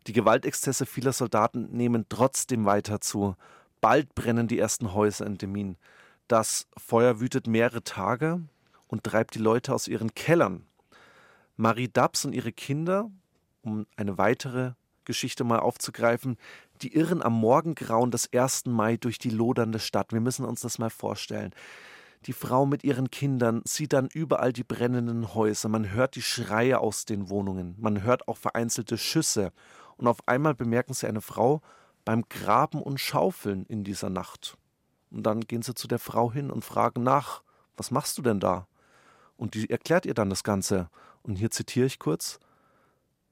Die 0.07 0.13
Gewaltexzesse 0.13 0.87
vieler 0.87 1.13
Soldaten 1.13 1.69
nehmen 1.73 2.07
trotzdem 2.09 2.65
weiter 2.65 3.01
zu. 3.01 3.35
Bald 3.81 4.15
brennen 4.15 4.47
die 4.47 4.61
ersten 4.61 4.95
Häuser 4.95 5.27
in 5.27 5.37
Demin. 5.37 5.77
Das 6.29 6.69
Feuer 6.77 7.19
wütet 7.19 7.49
mehrere 7.49 7.83
Tage 7.83 8.41
und 8.87 9.03
treibt 9.03 9.35
die 9.35 9.41
Leute 9.41 9.75
aus 9.75 9.89
ihren 9.89 10.15
Kellern. 10.15 10.65
Marie 11.57 11.89
Dabs 11.89 12.25
und 12.25 12.35
ihre 12.35 12.53
Kinder, 12.53 13.11
um 13.63 13.87
eine 13.97 14.17
weitere 14.17 14.75
Geschichte 15.11 15.43
mal 15.43 15.59
aufzugreifen, 15.59 16.37
die 16.83 16.95
irren 16.95 17.21
am 17.21 17.33
Morgengrauen 17.33 18.13
des 18.13 18.33
1. 18.33 18.67
Mai 18.67 18.97
durch 18.97 19.19
die 19.19 19.31
lodernde 19.31 19.81
Stadt. 19.81 20.13
Wir 20.13 20.21
müssen 20.21 20.45
uns 20.45 20.61
das 20.61 20.79
mal 20.79 20.89
vorstellen. 20.89 21.53
Die 22.27 22.33
Frau 22.33 22.65
mit 22.65 22.85
ihren 22.85 23.11
Kindern 23.11 23.61
sieht 23.65 23.93
dann 23.93 24.07
überall 24.07 24.53
die 24.53 24.63
brennenden 24.63 25.35
Häuser. 25.35 25.69
Man 25.69 25.91
hört 25.91 26.15
die 26.15 26.23
Schreie 26.23 26.79
aus 26.79 27.07
den 27.07 27.29
Wohnungen. 27.29 27.75
Man 27.81 28.05
hört 28.05 28.29
auch 28.29 28.37
vereinzelte 28.37 28.99
Schüsse. 28.99 29.51
Und 29.97 30.07
auf 30.07 30.29
einmal 30.29 30.55
bemerken 30.55 30.95
sie 30.95 31.09
eine 31.09 31.23
Frau 31.23 31.61
beim 32.05 32.23
Graben 32.29 32.81
und 32.81 33.01
Schaufeln 33.01 33.67
in 33.67 33.83
dieser 33.83 34.11
Nacht. 34.11 34.57
Und 35.11 35.25
dann 35.25 35.41
gehen 35.41 35.63
sie 35.63 35.75
zu 35.75 35.89
der 35.89 35.99
Frau 35.99 36.31
hin 36.31 36.53
und 36.53 36.65
fragen 36.65 37.03
nach, 37.03 37.43
was 37.77 37.91
machst 37.91 38.17
du 38.17 38.23
denn 38.23 38.39
da? 38.39 38.69
Und 39.37 39.55
die 39.55 39.69
erklärt 39.69 40.07
ihr 40.07 40.15
dann 40.15 40.31
das 40.31 40.45
Ganze. 40.45 40.89
Und 41.25 41.35
hier 41.35 41.51
zitiere 41.51 41.87
ich 41.87 41.99
kurz. 41.99 42.39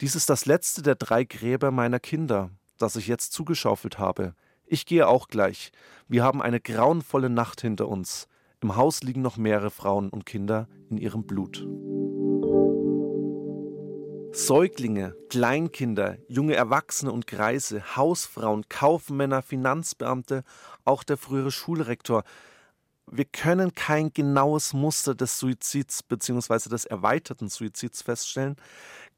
Dies 0.00 0.14
ist 0.14 0.30
das 0.30 0.46
letzte 0.46 0.82
der 0.82 0.94
drei 0.94 1.24
Gräber 1.24 1.70
meiner 1.70 2.00
Kinder 2.00 2.50
das 2.78 2.96
ich 2.96 3.06
jetzt 3.06 3.32
zugeschaufelt 3.32 3.98
habe. 3.98 4.34
Ich 4.66 4.86
gehe 4.86 5.08
auch 5.08 5.28
gleich. 5.28 5.72
Wir 6.08 6.22
haben 6.24 6.40
eine 6.40 6.60
grauenvolle 6.60 7.30
Nacht 7.30 7.60
hinter 7.60 7.88
uns. 7.88 8.28
Im 8.60 8.76
Haus 8.76 9.02
liegen 9.02 9.22
noch 9.22 9.36
mehrere 9.36 9.70
Frauen 9.70 10.08
und 10.08 10.26
Kinder 10.26 10.68
in 10.90 10.98
ihrem 10.98 11.24
Blut. 11.24 11.66
Säuglinge, 14.32 15.16
Kleinkinder, 15.30 16.18
junge 16.28 16.54
Erwachsene 16.54 17.10
und 17.10 17.26
Greise, 17.26 17.96
Hausfrauen, 17.96 18.68
Kaufmänner, 18.68 19.42
Finanzbeamte, 19.42 20.44
auch 20.84 21.02
der 21.02 21.16
frühere 21.16 21.50
Schulrektor. 21.50 22.24
Wir 23.10 23.24
können 23.24 23.74
kein 23.74 24.12
genaues 24.12 24.74
Muster 24.74 25.14
des 25.14 25.38
Suizids 25.38 26.02
bzw. 26.02 26.68
des 26.68 26.84
erweiterten 26.84 27.48
Suizids 27.48 28.02
feststellen. 28.02 28.56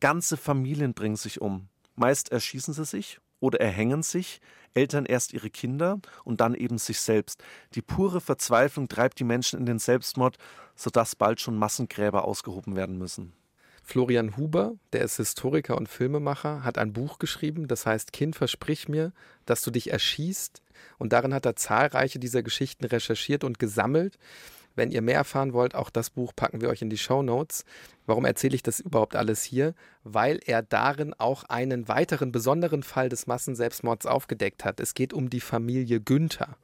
Ganze 0.00 0.36
Familien 0.36 0.94
bringen 0.94 1.16
sich 1.16 1.40
um. 1.40 1.68
Meist 1.94 2.32
erschießen 2.32 2.74
sie 2.74 2.84
sich 2.84 3.20
oder 3.38 3.60
erhängen 3.60 4.02
sich, 4.02 4.40
Eltern 4.74 5.04
erst 5.04 5.32
ihre 5.32 5.50
Kinder 5.50 6.00
und 6.24 6.40
dann 6.40 6.54
eben 6.54 6.78
sich 6.78 7.00
selbst. 7.00 7.42
Die 7.74 7.82
pure 7.82 8.20
Verzweiflung 8.20 8.88
treibt 8.88 9.18
die 9.18 9.24
Menschen 9.24 9.58
in 9.58 9.66
den 9.66 9.78
Selbstmord, 9.78 10.38
sodass 10.76 11.16
bald 11.16 11.40
schon 11.40 11.56
Massengräber 11.56 12.24
ausgehoben 12.24 12.76
werden 12.76 12.96
müssen. 12.96 13.32
Florian 13.82 14.36
Huber, 14.36 14.74
der 14.92 15.02
ist 15.02 15.16
Historiker 15.16 15.76
und 15.76 15.88
Filmemacher, 15.88 16.62
hat 16.62 16.78
ein 16.78 16.92
Buch 16.92 17.18
geschrieben, 17.18 17.66
das 17.66 17.86
heißt 17.86 18.12
Kind, 18.12 18.36
versprich 18.36 18.88
mir, 18.88 19.12
dass 19.46 19.62
du 19.62 19.72
dich 19.72 19.90
erschießt. 19.90 20.62
Und 20.98 21.12
darin 21.12 21.34
hat 21.34 21.44
er 21.44 21.56
zahlreiche 21.56 22.20
dieser 22.20 22.42
Geschichten 22.42 22.84
recherchiert 22.84 23.42
und 23.42 23.58
gesammelt. 23.58 24.16
Wenn 24.76 24.90
ihr 24.90 25.02
mehr 25.02 25.16
erfahren 25.16 25.52
wollt, 25.52 25.74
auch 25.74 25.90
das 25.90 26.10
Buch 26.10 26.32
packen 26.34 26.60
wir 26.60 26.68
euch 26.68 26.82
in 26.82 26.90
die 26.90 26.98
Show 26.98 27.22
Notes. 27.22 27.64
Warum 28.06 28.24
erzähle 28.24 28.54
ich 28.54 28.62
das 28.62 28.80
überhaupt 28.80 29.16
alles 29.16 29.42
hier? 29.42 29.74
Weil 30.04 30.40
er 30.44 30.62
darin 30.62 31.14
auch 31.14 31.44
einen 31.44 31.88
weiteren 31.88 32.32
besonderen 32.32 32.82
Fall 32.82 33.08
des 33.08 33.26
Massenselbstmords 33.26 34.06
aufgedeckt 34.06 34.64
hat. 34.64 34.80
Es 34.80 34.94
geht 34.94 35.12
um 35.12 35.30
die 35.30 35.40
Familie 35.40 36.00
Günther. 36.00 36.56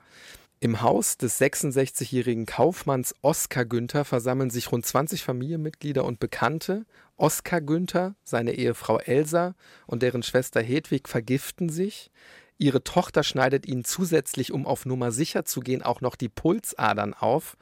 Im 0.59 0.81
Haus 0.81 1.19
des 1.19 1.39
66-jährigen 1.39 2.47
Kaufmanns 2.47 3.15
Oskar 3.21 3.67
Günther 3.67 4.07
versammeln 4.07 4.49
sich 4.49 4.73
rund 4.73 4.87
20 4.87 5.23
Familienmitglieder 5.23 6.03
und 6.03 6.19
Bekannte. 6.19 6.87
Oskar 7.17 7.61
Günther, 7.61 8.15
seine 8.25 8.53
Ehefrau 8.53 8.99
Elsa 8.99 9.55
und 9.87 10.03
deren 10.03 10.23
Schwester 10.23 10.63
Hedwig 10.63 11.09
vergiften 11.09 11.69
sich. 11.69 12.11
Ihre 12.59 12.83
Tochter 12.83 13.23
schneidet 13.23 13.67
ihnen 13.67 13.85
zusätzlich, 13.85 14.51
um 14.51 14.67
auf 14.67 14.87
Nummer 14.87 15.13
sicher 15.13 15.45
zu 15.45 15.61
gehen, 15.61 15.83
auch 15.83 16.01
noch 16.01 16.17
die 16.17 16.31
Pulsadern 16.31 17.13
auf. 17.13 17.59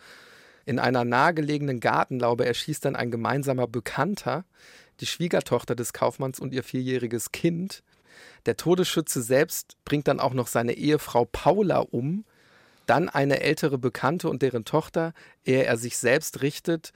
In 0.64 0.78
einer 0.78 1.04
nahegelegenen 1.04 1.80
Gartenlaube 1.80 2.46
erschießt 2.46 2.84
dann 2.84 2.96
ein 2.96 3.10
gemeinsamer 3.10 3.66
Bekannter 3.66 4.44
die 5.00 5.06
Schwiegertochter 5.06 5.74
des 5.74 5.92
Kaufmanns 5.92 6.40
und 6.40 6.52
ihr 6.52 6.62
vierjähriges 6.62 7.32
Kind. 7.32 7.82
Der 8.46 8.56
Todesschütze 8.56 9.22
selbst 9.22 9.76
bringt 9.84 10.08
dann 10.08 10.20
auch 10.20 10.34
noch 10.34 10.46
seine 10.46 10.74
Ehefrau 10.74 11.24
Paula 11.24 11.78
um, 11.78 12.24
dann 12.86 13.08
eine 13.08 13.40
ältere 13.40 13.78
Bekannte 13.78 14.28
und 14.28 14.42
deren 14.42 14.64
Tochter, 14.64 15.14
ehe 15.44 15.64
er 15.64 15.76
sich 15.76 15.96
selbst 15.96 16.42
richtet 16.42 16.92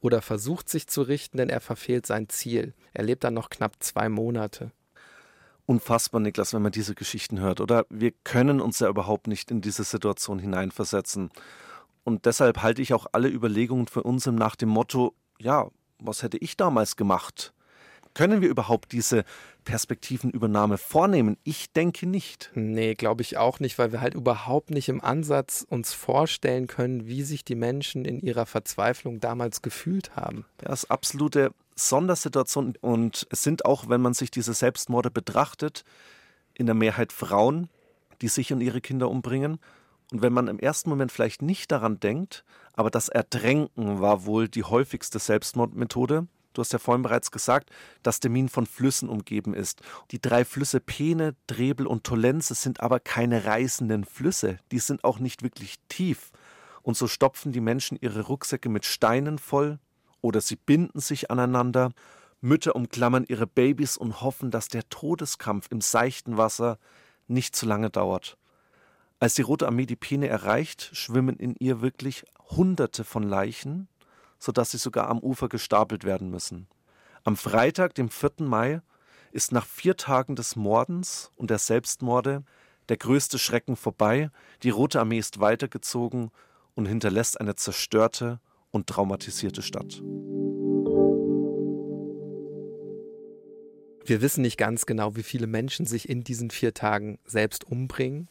oder 0.00 0.22
versucht 0.22 0.68
sich 0.68 0.86
zu 0.86 1.02
richten, 1.02 1.36
denn 1.36 1.48
er 1.48 1.60
verfehlt 1.60 2.06
sein 2.06 2.28
Ziel. 2.28 2.74
Er 2.94 3.04
lebt 3.04 3.24
dann 3.24 3.34
noch 3.34 3.50
knapp 3.50 3.74
zwei 3.80 4.08
Monate. 4.08 4.72
Unfassbar, 5.66 6.20
Niklas, 6.20 6.54
wenn 6.54 6.62
man 6.62 6.72
diese 6.72 6.94
Geschichten 6.94 7.40
hört, 7.40 7.60
oder? 7.60 7.86
Wir 7.90 8.12
können 8.24 8.60
uns 8.60 8.78
ja 8.78 8.88
überhaupt 8.88 9.26
nicht 9.26 9.50
in 9.50 9.60
diese 9.60 9.82
Situation 9.82 10.38
hineinversetzen. 10.38 11.30
Und 12.06 12.24
deshalb 12.24 12.62
halte 12.62 12.82
ich 12.82 12.94
auch 12.94 13.06
alle 13.10 13.28
Überlegungen 13.28 13.88
für 13.88 14.04
uns 14.04 14.26
nach 14.26 14.54
dem 14.54 14.68
Motto, 14.68 15.12
ja, 15.40 15.68
was 15.98 16.22
hätte 16.22 16.38
ich 16.38 16.56
damals 16.56 16.94
gemacht? 16.94 17.52
Können 18.14 18.40
wir 18.40 18.48
überhaupt 18.48 18.92
diese 18.92 19.24
Perspektivenübernahme 19.64 20.78
vornehmen? 20.78 21.36
Ich 21.42 21.72
denke 21.72 22.06
nicht. 22.06 22.52
Nee, 22.54 22.94
glaube 22.94 23.22
ich 23.22 23.38
auch 23.38 23.58
nicht, 23.58 23.76
weil 23.80 23.90
wir 23.90 24.00
halt 24.00 24.14
überhaupt 24.14 24.70
nicht 24.70 24.88
im 24.88 25.02
Ansatz 25.02 25.66
uns 25.68 25.94
vorstellen 25.94 26.68
können, 26.68 27.08
wie 27.08 27.22
sich 27.24 27.44
die 27.44 27.56
Menschen 27.56 28.04
in 28.04 28.20
ihrer 28.20 28.46
Verzweiflung 28.46 29.18
damals 29.18 29.60
gefühlt 29.60 30.14
haben. 30.14 30.44
Das 30.58 30.84
ist 30.84 30.90
absolute 30.92 31.50
Sondersituation 31.74 32.76
und 32.80 33.26
es 33.30 33.42
sind 33.42 33.64
auch, 33.64 33.88
wenn 33.88 34.00
man 34.00 34.14
sich 34.14 34.30
diese 34.30 34.54
Selbstmorde 34.54 35.10
betrachtet, 35.10 35.84
in 36.54 36.66
der 36.66 36.76
Mehrheit 36.76 37.12
Frauen, 37.12 37.68
die 38.22 38.28
sich 38.28 38.52
und 38.52 38.60
ihre 38.60 38.80
Kinder 38.80 39.10
umbringen. 39.10 39.58
Und 40.12 40.22
wenn 40.22 40.32
man 40.32 40.48
im 40.48 40.58
ersten 40.58 40.90
Moment 40.90 41.10
vielleicht 41.10 41.42
nicht 41.42 41.72
daran 41.72 41.98
denkt, 41.98 42.44
aber 42.74 42.90
das 42.90 43.08
Ertränken 43.08 44.00
war 44.00 44.24
wohl 44.24 44.48
die 44.48 44.64
häufigste 44.64 45.18
Selbstmordmethode. 45.18 46.28
Du 46.52 46.60
hast 46.60 46.72
ja 46.72 46.78
vorhin 46.78 47.02
bereits 47.02 47.30
gesagt, 47.30 47.70
dass 48.02 48.20
der 48.20 48.30
Min 48.30 48.48
von 48.48 48.66
Flüssen 48.66 49.08
umgeben 49.08 49.52
ist. 49.52 49.82
Die 50.10 50.20
drei 50.20 50.44
Flüsse 50.44 50.80
Peene, 50.80 51.34
Trebel 51.46 51.86
und 51.86 52.04
Tolenze 52.04 52.54
sind 52.54 52.80
aber 52.80 53.00
keine 53.00 53.44
reißenden 53.44 54.04
Flüsse. 54.04 54.58
Die 54.72 54.78
sind 54.78 55.04
auch 55.04 55.18
nicht 55.18 55.42
wirklich 55.42 55.76
tief. 55.88 56.30
Und 56.82 56.96
so 56.96 57.08
stopfen 57.08 57.52
die 57.52 57.60
Menschen 57.60 57.98
ihre 58.00 58.22
Rucksäcke 58.22 58.68
mit 58.68 58.84
Steinen 58.84 59.38
voll 59.38 59.78
oder 60.20 60.40
sie 60.40 60.56
binden 60.56 61.00
sich 61.00 61.30
aneinander. 61.30 61.92
Mütter 62.40 62.76
umklammern 62.76 63.24
ihre 63.28 63.46
Babys 63.46 63.96
und 63.96 64.20
hoffen, 64.22 64.50
dass 64.50 64.68
der 64.68 64.88
Todeskampf 64.88 65.66
im 65.70 65.80
seichten 65.80 66.36
Wasser 66.36 66.78
nicht 67.26 67.56
zu 67.56 67.66
lange 67.66 67.90
dauert. 67.90 68.38
Als 69.18 69.34
die 69.34 69.42
Rote 69.42 69.66
Armee 69.66 69.86
die 69.86 69.96
Peene 69.96 70.28
erreicht, 70.28 70.90
schwimmen 70.92 71.36
in 71.36 71.54
ihr 71.58 71.80
wirklich 71.80 72.24
Hunderte 72.50 73.02
von 73.02 73.22
Leichen, 73.22 73.88
sodass 74.38 74.72
sie 74.72 74.78
sogar 74.78 75.08
am 75.08 75.20
Ufer 75.20 75.48
gestapelt 75.48 76.04
werden 76.04 76.30
müssen. 76.30 76.68
Am 77.24 77.36
Freitag, 77.36 77.94
dem 77.94 78.10
4. 78.10 78.32
Mai, 78.40 78.82
ist 79.32 79.52
nach 79.52 79.66
vier 79.66 79.96
Tagen 79.96 80.36
des 80.36 80.54
Mordens 80.54 81.32
und 81.34 81.50
der 81.50 81.58
Selbstmorde 81.58 82.44
der 82.88 82.98
größte 82.98 83.38
Schrecken 83.38 83.74
vorbei, 83.74 84.30
die 84.62 84.70
Rote 84.70 85.00
Armee 85.00 85.18
ist 85.18 85.40
weitergezogen 85.40 86.30
und 86.74 86.86
hinterlässt 86.86 87.40
eine 87.40 87.56
zerstörte 87.56 88.38
und 88.70 88.86
traumatisierte 88.86 89.62
Stadt. 89.62 90.02
Wir 94.04 94.20
wissen 94.20 94.42
nicht 94.42 94.56
ganz 94.56 94.86
genau, 94.86 95.16
wie 95.16 95.24
viele 95.24 95.48
Menschen 95.48 95.84
sich 95.84 96.08
in 96.08 96.22
diesen 96.22 96.50
vier 96.50 96.74
Tagen 96.74 97.18
selbst 97.24 97.64
umbringen. 97.64 98.28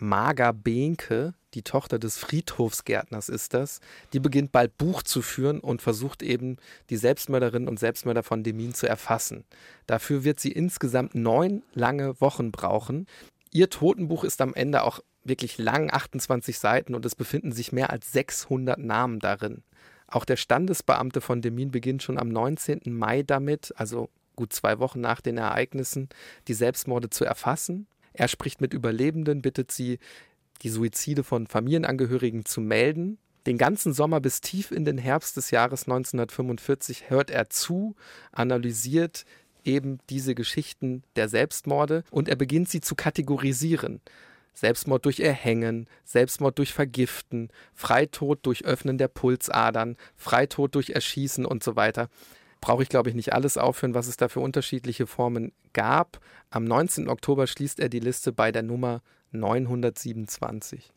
Marga 0.00 0.52
Behnke, 0.52 1.34
die 1.54 1.62
Tochter 1.62 1.98
des 1.98 2.16
Friedhofsgärtners 2.16 3.28
ist 3.28 3.54
das, 3.54 3.80
die 4.12 4.20
beginnt 4.20 4.52
bald 4.52 4.76
Buch 4.78 5.02
zu 5.02 5.22
führen 5.22 5.60
und 5.60 5.82
versucht 5.82 6.22
eben 6.22 6.56
die 6.90 6.96
Selbstmörderinnen 6.96 7.68
und 7.68 7.78
Selbstmörder 7.78 8.22
von 8.22 8.42
Demin 8.42 8.74
zu 8.74 8.88
erfassen. 8.88 9.44
Dafür 9.86 10.24
wird 10.24 10.40
sie 10.40 10.52
insgesamt 10.52 11.14
neun 11.14 11.62
lange 11.74 12.20
Wochen 12.20 12.50
brauchen. 12.52 13.06
Ihr 13.52 13.68
Totenbuch 13.68 14.24
ist 14.24 14.40
am 14.40 14.54
Ende 14.54 14.84
auch 14.84 15.00
wirklich 15.24 15.58
lang, 15.58 15.90
28 15.90 16.58
Seiten 16.58 16.94
und 16.94 17.04
es 17.04 17.14
befinden 17.14 17.52
sich 17.52 17.72
mehr 17.72 17.90
als 17.90 18.12
600 18.12 18.78
Namen 18.78 19.18
darin. 19.18 19.62
Auch 20.06 20.24
der 20.24 20.36
Standesbeamte 20.36 21.20
von 21.20 21.42
Demin 21.42 21.70
beginnt 21.70 22.02
schon 22.02 22.18
am 22.18 22.28
19. 22.28 22.80
Mai 22.86 23.22
damit, 23.22 23.72
also 23.76 24.08
gut 24.34 24.52
zwei 24.52 24.78
Wochen 24.78 25.00
nach 25.00 25.20
den 25.20 25.36
Ereignissen, 25.36 26.08
die 26.48 26.54
Selbstmorde 26.54 27.10
zu 27.10 27.24
erfassen. 27.24 27.86
Er 28.12 28.28
spricht 28.28 28.60
mit 28.60 28.74
Überlebenden, 28.74 29.42
bittet 29.42 29.70
sie, 29.70 29.98
die 30.62 30.68
Suizide 30.68 31.24
von 31.24 31.46
Familienangehörigen 31.46 32.44
zu 32.44 32.60
melden. 32.60 33.18
Den 33.46 33.56
ganzen 33.56 33.92
Sommer 33.92 34.20
bis 34.20 34.40
tief 34.40 34.70
in 34.70 34.84
den 34.84 34.98
Herbst 34.98 35.36
des 35.36 35.50
Jahres 35.50 35.84
1945 35.84 37.08
hört 37.08 37.30
er 37.30 37.48
zu, 37.48 37.96
analysiert 38.32 39.24
eben 39.64 39.98
diese 40.10 40.34
Geschichten 40.34 41.02
der 41.16 41.28
Selbstmorde 41.28 42.04
und 42.10 42.28
er 42.28 42.36
beginnt 42.36 42.68
sie 42.68 42.80
zu 42.80 42.94
kategorisieren. 42.94 44.00
Selbstmord 44.52 45.04
durch 45.06 45.20
Erhängen, 45.20 45.86
Selbstmord 46.04 46.58
durch 46.58 46.74
Vergiften, 46.74 47.48
Freitod 47.72 48.40
durch 48.42 48.64
Öffnen 48.64 48.98
der 48.98 49.08
Pulsadern, 49.08 49.96
Freitod 50.16 50.74
durch 50.74 50.90
Erschießen 50.90 51.46
und 51.46 51.62
so 51.62 51.76
weiter 51.76 52.10
brauche 52.60 52.82
ich, 52.82 52.88
glaube 52.88 53.08
ich, 53.08 53.14
nicht 53.14 53.32
alles 53.32 53.56
aufführen, 53.56 53.94
was 53.94 54.06
es 54.06 54.16
da 54.16 54.28
für 54.28 54.40
unterschiedliche 54.40 55.06
Formen 55.06 55.52
gab. 55.72 56.20
Am 56.50 56.64
19. 56.64 57.08
Oktober 57.08 57.46
schließt 57.46 57.80
er 57.80 57.88
die 57.88 58.00
Liste 58.00 58.32
bei 58.32 58.52
der 58.52 58.62
Nummer 58.62 59.02
927. 59.32 60.92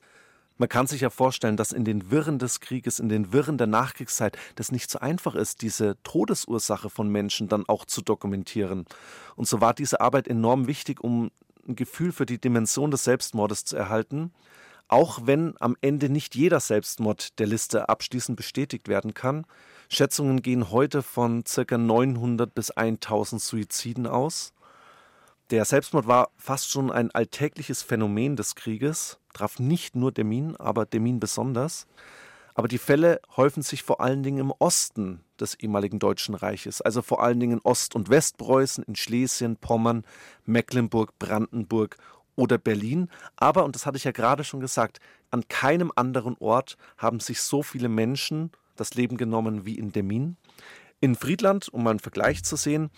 Man 0.57 0.69
kann 0.69 0.85
sich 0.85 1.01
ja 1.01 1.09
vorstellen, 1.09 1.57
dass 1.57 1.71
in 1.71 1.83
den 1.83 2.11
Wirren 2.11 2.37
des 2.37 2.59
Krieges, 2.59 2.99
in 2.99 3.09
den 3.09 3.33
Wirren 3.33 3.57
der 3.57 3.67
Nachkriegszeit, 3.67 4.37
das 4.55 4.71
nicht 4.71 4.89
so 4.89 4.99
einfach 4.99 5.33
ist, 5.35 5.61
diese 5.61 5.97
Todesursache 6.03 6.89
von 6.89 7.09
Menschen 7.09 7.47
dann 7.47 7.65
auch 7.67 7.85
zu 7.85 8.01
dokumentieren. 8.01 8.85
Und 9.35 9.47
so 9.47 9.61
war 9.61 9.73
diese 9.73 9.99
Arbeit 9.99 10.27
enorm 10.27 10.67
wichtig, 10.67 11.03
um 11.03 11.31
ein 11.67 11.75
Gefühl 11.75 12.11
für 12.11 12.25
die 12.25 12.39
Dimension 12.39 12.91
des 12.91 13.03
Selbstmordes 13.03 13.65
zu 13.65 13.77
erhalten, 13.77 14.31
auch 14.87 15.21
wenn 15.25 15.55
am 15.59 15.75
Ende 15.81 16.09
nicht 16.09 16.35
jeder 16.35 16.59
Selbstmord 16.59 17.39
der 17.39 17.47
Liste 17.47 17.89
abschließend 17.89 18.37
bestätigt 18.37 18.87
werden 18.87 19.13
kann. 19.13 19.45
Schätzungen 19.93 20.41
gehen 20.41 20.71
heute 20.71 21.03
von 21.03 21.43
ca. 21.43 21.77
900 21.77 22.53
bis 22.53 22.71
1000 22.71 23.39
Suiziden 23.39 24.07
aus. 24.07 24.53
Der 25.51 25.65
Selbstmord 25.65 26.07
war 26.07 26.31
fast 26.35 26.71
schon 26.71 26.91
ein 26.91 27.11
alltägliches 27.11 27.83
Phänomen 27.83 28.35
des 28.35 28.55
Krieges, 28.55 29.19
traf 29.33 29.59
nicht 29.59 29.95
nur 29.95 30.11
Demin, 30.11 30.55
aber 30.55 30.87
Demin 30.87 31.19
besonders. 31.19 31.85
Aber 32.55 32.67
die 32.67 32.79
Fälle 32.79 33.21
häufen 33.37 33.61
sich 33.61 33.83
vor 33.83 34.01
allen 34.01 34.23
Dingen 34.23 34.39
im 34.39 34.53
Osten 34.57 35.23
des 35.39 35.55
ehemaligen 35.55 35.99
Deutschen 35.99 36.33
Reiches, 36.33 36.81
also 36.81 37.03
vor 37.03 37.21
allen 37.21 37.39
Dingen 37.39 37.59
in 37.59 37.63
Ost- 37.63 37.95
und 37.95 38.09
Westpreußen, 38.09 38.83
in 38.85 38.95
Schlesien, 38.95 39.57
Pommern, 39.57 40.05
Mecklenburg, 40.45 41.17
Brandenburg 41.19 41.97
oder 42.35 42.57
Berlin. 42.57 43.09
Aber, 43.35 43.63
und 43.63 43.75
das 43.75 43.85
hatte 43.85 43.97
ich 43.97 44.05
ja 44.05 44.11
gerade 44.11 44.43
schon 44.43 44.59
gesagt, 44.59 44.99
an 45.29 45.47
keinem 45.49 45.91
anderen 45.95 46.35
Ort 46.39 46.77
haben 46.97 47.19
sich 47.19 47.41
so 47.41 47.61
viele 47.61 47.89
Menschen 47.89 48.51
das 48.75 48.93
Leben 48.93 49.17
genommen 49.17 49.65
wie 49.65 49.77
in 49.77 49.91
Demin. 49.91 50.37
In 50.99 51.15
Friedland, 51.15 51.69
um 51.69 51.83
mal 51.83 51.91
einen 51.91 51.99
Vergleich 51.99 52.43
zu 52.43 52.55
sehen, 52.55 52.89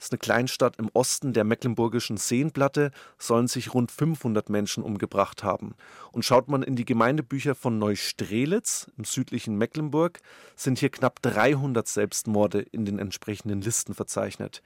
ist 0.00 0.12
eine 0.12 0.18
Kleinstadt 0.18 0.78
im 0.78 0.88
Osten 0.94 1.34
der 1.34 1.44
mecklenburgischen 1.44 2.16
Seenplatte, 2.16 2.90
sollen 3.18 3.48
sich 3.48 3.74
rund 3.74 3.92
500 3.92 4.48
Menschen 4.48 4.82
umgebracht 4.82 5.44
haben. 5.44 5.74
Und 6.10 6.24
schaut 6.24 6.48
man 6.48 6.62
in 6.62 6.74
die 6.74 6.86
Gemeindebücher 6.86 7.54
von 7.54 7.78
Neustrelitz 7.78 8.90
im 8.96 9.04
südlichen 9.04 9.56
Mecklenburg, 9.56 10.20
sind 10.56 10.78
hier 10.78 10.88
knapp 10.88 11.20
300 11.20 11.86
Selbstmorde 11.86 12.60
in 12.60 12.86
den 12.86 12.98
entsprechenden 12.98 13.60
Listen 13.60 13.94
verzeichnet. 13.94 14.62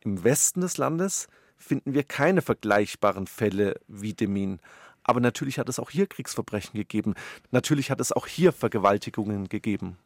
Im 0.00 0.24
Westen 0.24 0.62
des 0.62 0.78
Landes 0.78 1.28
finden 1.56 1.94
wir 1.94 2.02
keine 2.02 2.42
vergleichbaren 2.42 3.28
Fälle 3.28 3.80
wie 3.86 4.14
Demin. 4.14 4.58
Aber 5.04 5.20
natürlich 5.20 5.58
hat 5.58 5.68
es 5.68 5.78
auch 5.78 5.90
hier 5.90 6.06
Kriegsverbrechen 6.06 6.74
gegeben. 6.74 7.14
Natürlich 7.50 7.90
hat 7.90 8.00
es 8.00 8.12
auch 8.12 8.26
hier 8.26 8.52
Vergewaltigungen 8.52 9.48
gegeben. 9.48 9.98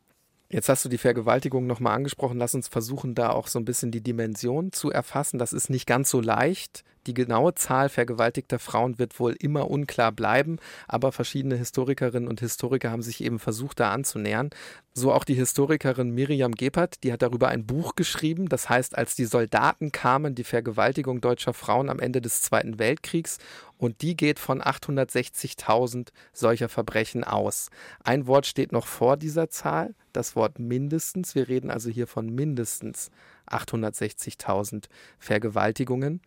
Jetzt 0.48 0.68
hast 0.68 0.84
du 0.84 0.88
die 0.88 0.98
Vergewaltigung 0.98 1.66
nochmal 1.66 1.96
angesprochen. 1.96 2.38
Lass 2.38 2.54
uns 2.54 2.68
versuchen, 2.68 3.14
da 3.14 3.30
auch 3.30 3.48
so 3.48 3.58
ein 3.58 3.64
bisschen 3.64 3.90
die 3.90 4.02
Dimension 4.02 4.72
zu 4.72 4.90
erfassen. 4.90 5.38
Das 5.38 5.52
ist 5.52 5.70
nicht 5.70 5.86
ganz 5.86 6.08
so 6.08 6.20
leicht. 6.20 6.84
Die 7.06 7.14
genaue 7.14 7.54
Zahl 7.54 7.88
vergewaltigter 7.88 8.58
Frauen 8.58 8.98
wird 8.98 9.18
wohl 9.20 9.36
immer 9.38 9.70
unklar 9.70 10.10
bleiben, 10.10 10.58
aber 10.88 11.12
verschiedene 11.12 11.56
Historikerinnen 11.56 12.28
und 12.28 12.40
Historiker 12.40 12.90
haben 12.90 13.02
sich 13.02 13.22
eben 13.22 13.38
versucht, 13.38 13.78
da 13.78 13.92
anzunähern. 13.92 14.50
So 14.92 15.12
auch 15.12 15.24
die 15.24 15.34
Historikerin 15.34 16.10
Miriam 16.10 16.52
Gebhardt, 16.52 17.04
die 17.04 17.12
hat 17.12 17.22
darüber 17.22 17.48
ein 17.48 17.64
Buch 17.64 17.94
geschrieben. 17.94 18.48
Das 18.48 18.68
heißt, 18.68 18.98
als 18.98 19.14
die 19.14 19.26
Soldaten 19.26 19.92
kamen, 19.92 20.34
die 20.34 20.42
Vergewaltigung 20.42 21.20
deutscher 21.20 21.54
Frauen 21.54 21.90
am 21.90 22.00
Ende 22.00 22.20
des 22.20 22.42
Zweiten 22.42 22.78
Weltkriegs. 22.78 23.38
Und 23.78 24.00
die 24.02 24.16
geht 24.16 24.38
von 24.38 24.62
860.000 24.62 26.08
solcher 26.32 26.68
Verbrechen 26.68 27.24
aus. 27.24 27.68
Ein 28.02 28.26
Wort 28.26 28.46
steht 28.46 28.72
noch 28.72 28.86
vor 28.86 29.16
dieser 29.16 29.50
Zahl, 29.50 29.94
das 30.12 30.34
Wort 30.34 30.58
mindestens. 30.58 31.34
Wir 31.34 31.46
reden 31.46 31.70
also 31.70 31.90
hier 31.90 32.06
von 32.06 32.30
mindestens 32.30 33.10
860.000 33.50 34.86
Vergewaltigungen 35.18 36.22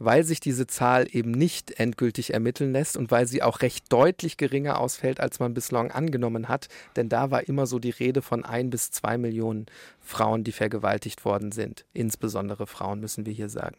weil 0.00 0.24
sich 0.24 0.40
diese 0.40 0.66
Zahl 0.66 1.06
eben 1.12 1.30
nicht 1.30 1.78
endgültig 1.78 2.32
ermitteln 2.32 2.72
lässt 2.72 2.96
und 2.96 3.10
weil 3.10 3.26
sie 3.26 3.42
auch 3.42 3.60
recht 3.60 3.84
deutlich 3.92 4.38
geringer 4.38 4.80
ausfällt, 4.80 5.20
als 5.20 5.38
man 5.38 5.54
bislang 5.54 5.92
angenommen 5.92 6.48
hat. 6.48 6.68
Denn 6.96 7.10
da 7.10 7.30
war 7.30 7.46
immer 7.46 7.66
so 7.66 7.78
die 7.78 7.90
Rede 7.90 8.22
von 8.22 8.44
ein 8.44 8.70
bis 8.70 8.90
zwei 8.90 9.18
Millionen 9.18 9.66
Frauen, 10.00 10.42
die 10.42 10.52
vergewaltigt 10.52 11.24
worden 11.26 11.52
sind. 11.52 11.84
Insbesondere 11.92 12.66
Frauen, 12.66 13.00
müssen 13.00 13.26
wir 13.26 13.34
hier 13.34 13.50
sagen. 13.50 13.76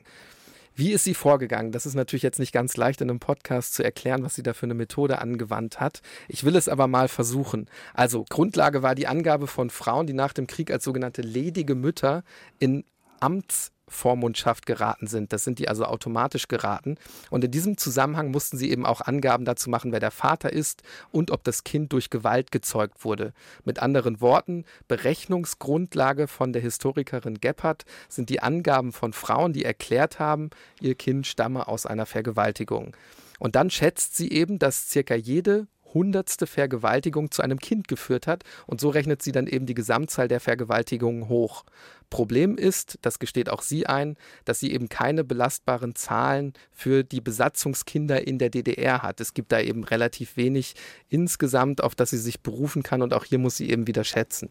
Wie 0.75 0.91
ist 0.91 1.03
sie 1.03 1.15
vorgegangen? 1.15 1.71
Das 1.71 1.85
ist 1.85 1.95
natürlich 1.95 2.23
jetzt 2.23 2.39
nicht 2.39 2.53
ganz 2.53 2.77
leicht 2.77 3.01
in 3.01 3.09
einem 3.09 3.19
Podcast 3.19 3.73
zu 3.73 3.83
erklären, 3.83 4.23
was 4.23 4.35
sie 4.35 4.43
da 4.43 4.53
für 4.53 4.67
eine 4.67 4.75
Methode 4.75 5.19
angewandt 5.19 5.79
hat. 5.79 6.01
Ich 6.29 6.43
will 6.45 6.55
es 6.55 6.69
aber 6.69 6.87
mal 6.87 7.07
versuchen. 7.07 7.67
Also 7.93 8.25
Grundlage 8.29 8.83
war 8.83 8.93
die 8.93 9.07
Angabe 9.07 9.47
von 9.47 9.69
Frauen, 9.71 10.07
die 10.07 10.13
nach 10.13 10.33
dem 10.33 10.47
Krieg 10.47 10.71
als 10.71 10.83
sogenannte 10.83 11.23
ledige 11.23 11.75
Mütter 11.75 12.23
in 12.59 12.85
Amts 13.21 13.71
Vormundschaft 13.91 14.65
geraten 14.65 15.05
sind. 15.05 15.33
Das 15.33 15.43
sind 15.43 15.59
die 15.59 15.67
also 15.67 15.85
automatisch 15.85 16.47
geraten. 16.47 16.95
Und 17.29 17.43
in 17.43 17.51
diesem 17.51 17.77
Zusammenhang 17.77 18.31
mussten 18.31 18.57
sie 18.57 18.71
eben 18.71 18.85
auch 18.85 19.01
Angaben 19.01 19.45
dazu 19.45 19.69
machen, 19.69 19.91
wer 19.91 19.99
der 19.99 20.11
Vater 20.11 20.51
ist 20.51 20.81
und 21.11 21.29
ob 21.29 21.43
das 21.43 21.63
Kind 21.63 21.93
durch 21.93 22.09
Gewalt 22.09 22.51
gezeugt 22.51 23.03
wurde. 23.03 23.33
Mit 23.65 23.79
anderen 23.79 24.21
Worten, 24.21 24.65
Berechnungsgrundlage 24.87 26.27
von 26.27 26.53
der 26.53 26.61
Historikerin 26.61 27.41
Gebhardt 27.41 27.83
sind 28.07 28.29
die 28.29 28.41
Angaben 28.41 28.93
von 28.93 29.13
Frauen, 29.13 29.53
die 29.53 29.65
erklärt 29.65 30.19
haben, 30.19 30.49
ihr 30.79 30.95
Kind 30.95 31.27
stamme 31.27 31.67
aus 31.67 31.85
einer 31.85 32.05
Vergewaltigung. 32.05 32.95
Und 33.39 33.55
dann 33.55 33.69
schätzt 33.69 34.15
sie 34.15 34.31
eben, 34.31 34.59
dass 34.59 34.89
circa 34.89 35.15
jede 35.15 35.67
hundertste 35.93 36.47
Vergewaltigung 36.47 37.31
zu 37.31 37.41
einem 37.41 37.59
Kind 37.59 37.87
geführt 37.87 38.27
hat 38.27 38.43
und 38.67 38.81
so 38.81 38.89
rechnet 38.89 39.21
sie 39.21 39.31
dann 39.31 39.47
eben 39.47 39.65
die 39.65 39.73
Gesamtzahl 39.73 40.27
der 40.27 40.39
Vergewaltigungen 40.39 41.29
hoch. 41.29 41.63
Problem 42.09 42.57
ist, 42.57 42.99
das 43.01 43.19
gesteht 43.19 43.49
auch 43.49 43.61
sie 43.61 43.87
ein, 43.87 44.17
dass 44.45 44.59
sie 44.59 44.73
eben 44.73 44.89
keine 44.89 45.23
belastbaren 45.23 45.95
Zahlen 45.95 46.53
für 46.71 47.03
die 47.03 47.21
Besatzungskinder 47.21 48.27
in 48.27 48.37
der 48.37 48.49
DDR 48.49 49.01
hat. 49.01 49.21
Es 49.21 49.33
gibt 49.33 49.51
da 49.51 49.61
eben 49.61 49.83
relativ 49.83 50.35
wenig 50.35 50.75
insgesamt, 51.07 51.81
auf 51.81 51.95
das 51.95 52.09
sie 52.09 52.17
sich 52.17 52.41
berufen 52.41 52.83
kann 52.83 53.01
und 53.01 53.13
auch 53.13 53.23
hier 53.23 53.39
muss 53.39 53.57
sie 53.57 53.69
eben 53.69 53.87
wieder 53.87 54.03
schätzen. 54.03 54.49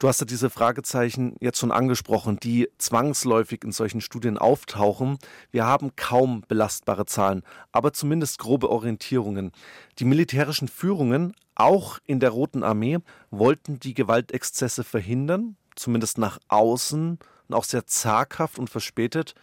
Du 0.00 0.06
hast 0.06 0.20
ja 0.20 0.26
diese 0.26 0.48
Fragezeichen 0.48 1.34
jetzt 1.40 1.58
schon 1.58 1.72
angesprochen, 1.72 2.38
die 2.40 2.68
zwangsläufig 2.78 3.64
in 3.64 3.72
solchen 3.72 4.00
Studien 4.00 4.38
auftauchen. 4.38 5.18
Wir 5.50 5.66
haben 5.66 5.96
kaum 5.96 6.44
belastbare 6.46 7.04
Zahlen, 7.04 7.42
aber 7.72 7.92
zumindest 7.92 8.38
grobe 8.38 8.70
Orientierungen. 8.70 9.50
Die 9.98 10.04
militärischen 10.04 10.68
Führungen, 10.68 11.34
auch 11.56 11.98
in 12.04 12.20
der 12.20 12.30
Roten 12.30 12.62
Armee, 12.62 12.98
wollten 13.32 13.80
die 13.80 13.92
Gewaltexzesse 13.92 14.84
verhindern, 14.84 15.56
zumindest 15.74 16.16
nach 16.18 16.38
außen 16.46 17.18
und 17.48 17.54
auch 17.54 17.64
sehr 17.64 17.84
zaghaft 17.88 18.60
und 18.60 18.70
verspätet. 18.70 19.34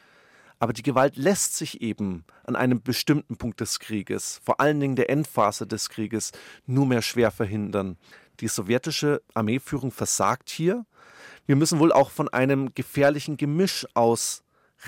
Aber 0.57 0.71
die 0.71 0.83
Gewalt 0.83 1.17
lässt 1.17 1.57
sich 1.57 1.81
eben 1.81 2.23
an 2.45 2.55
einem 2.55 2.81
bestimmten 2.81 3.35
Punkt 3.35 3.59
des 3.59 3.79
Krieges, 3.79 4.39
vor 4.41 4.61
allen 4.61 4.79
Dingen 4.79 4.95
der 4.95 5.09
Endphase 5.09 5.67
des 5.67 5.89
Krieges, 5.89 6.31
nur 6.65 6.85
mehr 6.85 7.01
schwer 7.01 7.31
verhindern. 7.31 7.97
Die 8.39 8.47
sowjetische 8.47 9.21
Armeeführung 9.33 9.91
versagt 9.91 10.49
hier. 10.49 10.85
Wir 11.45 11.55
müssen 11.55 11.79
wohl 11.79 11.91
auch 11.91 12.11
von 12.11 12.29
einem 12.29 12.73
gefährlichen 12.73 13.37
Gemisch 13.37 13.85
aus 13.93 14.43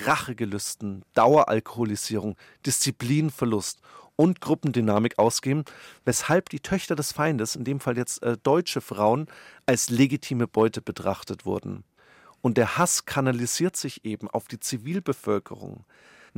Rachegelüsten, 0.05 1.03
Daueralkoholisierung, 1.13 2.35
Disziplinverlust 2.65 3.81
und 4.15 4.41
Gruppendynamik 4.41 5.17
ausgehen, 5.17 5.63
weshalb 6.03 6.49
die 6.49 6.59
Töchter 6.59 6.95
des 6.95 7.11
Feindes, 7.13 7.55
in 7.55 7.63
dem 7.63 7.79
Fall 7.79 7.97
jetzt 7.97 8.21
äh, 8.23 8.37
deutsche 8.41 8.81
Frauen, 8.81 9.27
als 9.65 9.89
legitime 9.89 10.47
Beute 10.47 10.81
betrachtet 10.81 11.45
wurden. 11.45 11.83
Und 12.41 12.57
der 12.57 12.77
Hass 12.77 13.05
kanalisiert 13.05 13.75
sich 13.77 14.05
eben 14.05 14.29
auf 14.29 14.47
die 14.47 14.59
Zivilbevölkerung. 14.59 15.85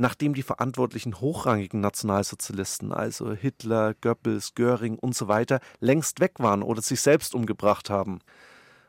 Nachdem 0.00 0.32
die 0.32 0.42
verantwortlichen 0.42 1.20
hochrangigen 1.20 1.82
Nationalsozialisten, 1.82 2.90
also 2.90 3.34
Hitler, 3.34 3.92
Goebbels, 4.00 4.54
Göring 4.54 4.98
und 4.98 5.14
so 5.14 5.28
weiter, 5.28 5.60
längst 5.78 6.20
weg 6.20 6.36
waren 6.38 6.62
oder 6.62 6.80
sich 6.80 7.02
selbst 7.02 7.34
umgebracht 7.34 7.90
haben. 7.90 8.20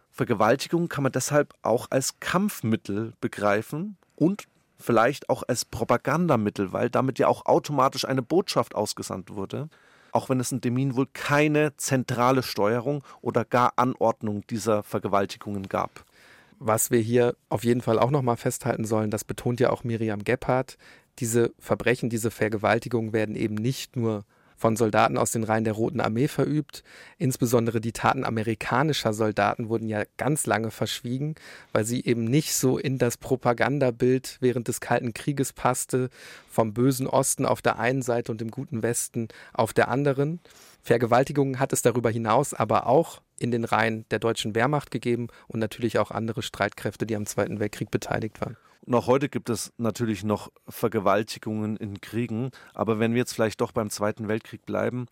Vergewaltigung 0.09 0.87
kann 0.87 1.03
man 1.03 1.11
deshalb 1.11 1.53
auch 1.63 1.87
als 1.89 2.21
Kampfmittel 2.21 3.11
begreifen 3.19 3.97
und 4.15 4.45
vielleicht 4.79 5.29
auch 5.29 5.43
als 5.45 5.65
Propagandamittel, 5.65 6.71
weil 6.71 6.89
damit 6.89 7.19
ja 7.19 7.27
auch 7.27 7.45
automatisch 7.45 8.05
eine 8.05 8.21
Botschaft 8.21 8.73
ausgesandt 8.73 9.35
wurde, 9.35 9.67
auch 10.13 10.29
wenn 10.29 10.39
es 10.39 10.53
in 10.53 10.61
Demin 10.61 10.95
wohl 10.95 11.07
keine 11.11 11.75
zentrale 11.75 12.41
Steuerung 12.41 13.03
oder 13.19 13.43
gar 13.43 13.73
Anordnung 13.75 14.47
dieser 14.47 14.81
Vergewaltigungen 14.81 15.67
gab. 15.67 16.05
Was 16.63 16.91
wir 16.91 16.99
hier 16.99 17.35
auf 17.49 17.63
jeden 17.63 17.81
Fall 17.81 17.97
auch 17.97 18.11
nochmal 18.11 18.37
festhalten 18.37 18.85
sollen, 18.85 19.09
das 19.09 19.23
betont 19.23 19.59
ja 19.59 19.71
auch 19.71 19.83
Miriam 19.83 20.23
Gebhardt, 20.23 20.77
diese 21.19 21.53
Verbrechen, 21.59 22.09
diese 22.09 22.31
Vergewaltigungen 22.31 23.13
werden 23.13 23.35
eben 23.35 23.55
nicht 23.55 23.95
nur 23.95 24.25
von 24.61 24.77
Soldaten 24.77 25.17
aus 25.17 25.31
den 25.31 25.43
Reihen 25.43 25.63
der 25.63 25.73
Roten 25.73 25.99
Armee 25.99 26.27
verübt. 26.27 26.83
Insbesondere 27.17 27.81
die 27.81 27.93
Taten 27.93 28.23
amerikanischer 28.23 29.11
Soldaten 29.11 29.69
wurden 29.69 29.89
ja 29.89 30.03
ganz 30.17 30.45
lange 30.45 30.69
verschwiegen, 30.69 31.33
weil 31.71 31.83
sie 31.83 32.05
eben 32.05 32.25
nicht 32.25 32.53
so 32.53 32.77
in 32.77 32.99
das 32.99 33.17
Propagandabild 33.17 34.37
während 34.39 34.67
des 34.67 34.79
Kalten 34.79 35.15
Krieges 35.15 35.51
passte, 35.51 36.11
vom 36.47 36.73
bösen 36.73 37.07
Osten 37.07 37.47
auf 37.47 37.63
der 37.63 37.79
einen 37.79 38.03
Seite 38.03 38.31
und 38.31 38.39
dem 38.39 38.51
guten 38.51 38.83
Westen 38.83 39.29
auf 39.51 39.73
der 39.73 39.87
anderen. 39.87 40.39
Vergewaltigungen 40.83 41.59
hat 41.59 41.73
es 41.73 41.81
darüber 41.81 42.11
hinaus 42.11 42.53
aber 42.53 42.85
auch 42.85 43.21
in 43.39 43.49
den 43.49 43.63
Reihen 43.63 44.05
der 44.11 44.19
deutschen 44.19 44.53
Wehrmacht 44.53 44.91
gegeben 44.91 45.29
und 45.47 45.59
natürlich 45.59 45.97
auch 45.97 46.11
andere 46.11 46.43
Streitkräfte, 46.43 47.07
die 47.07 47.15
am 47.15 47.25
Zweiten 47.25 47.59
Weltkrieg 47.59 47.89
beteiligt 47.89 48.39
waren. 48.41 48.57
Und 48.85 48.95
auch 48.95 49.07
heute 49.07 49.29
gibt 49.29 49.49
es 49.49 49.71
natürlich 49.77 50.23
noch 50.23 50.51
Vergewaltigungen 50.67 51.77
in 51.77 52.01
Kriegen. 52.01 52.51
Aber 52.73 52.99
wenn 52.99 53.13
wir 53.13 53.19
jetzt 53.19 53.33
vielleicht 53.33 53.61
doch 53.61 53.71
beim 53.71 53.89
Zweiten 53.89 54.27
Weltkrieg 54.27 54.65
bleiben, 54.65 55.05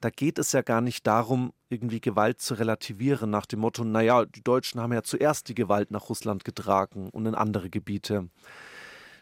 da 0.00 0.10
geht 0.10 0.38
es 0.38 0.52
ja 0.52 0.62
gar 0.62 0.80
nicht 0.80 1.06
darum, 1.06 1.52
irgendwie 1.68 2.00
Gewalt 2.00 2.40
zu 2.40 2.54
relativieren 2.54 3.30
nach 3.30 3.46
dem 3.46 3.60
Motto, 3.60 3.84
naja, 3.84 4.24
die 4.24 4.42
Deutschen 4.42 4.80
haben 4.80 4.92
ja 4.92 5.02
zuerst 5.02 5.48
die 5.48 5.54
Gewalt 5.54 5.90
nach 5.92 6.08
Russland 6.08 6.44
getragen 6.44 7.08
und 7.10 7.26
in 7.26 7.36
andere 7.36 7.70
Gebiete. 7.70 8.28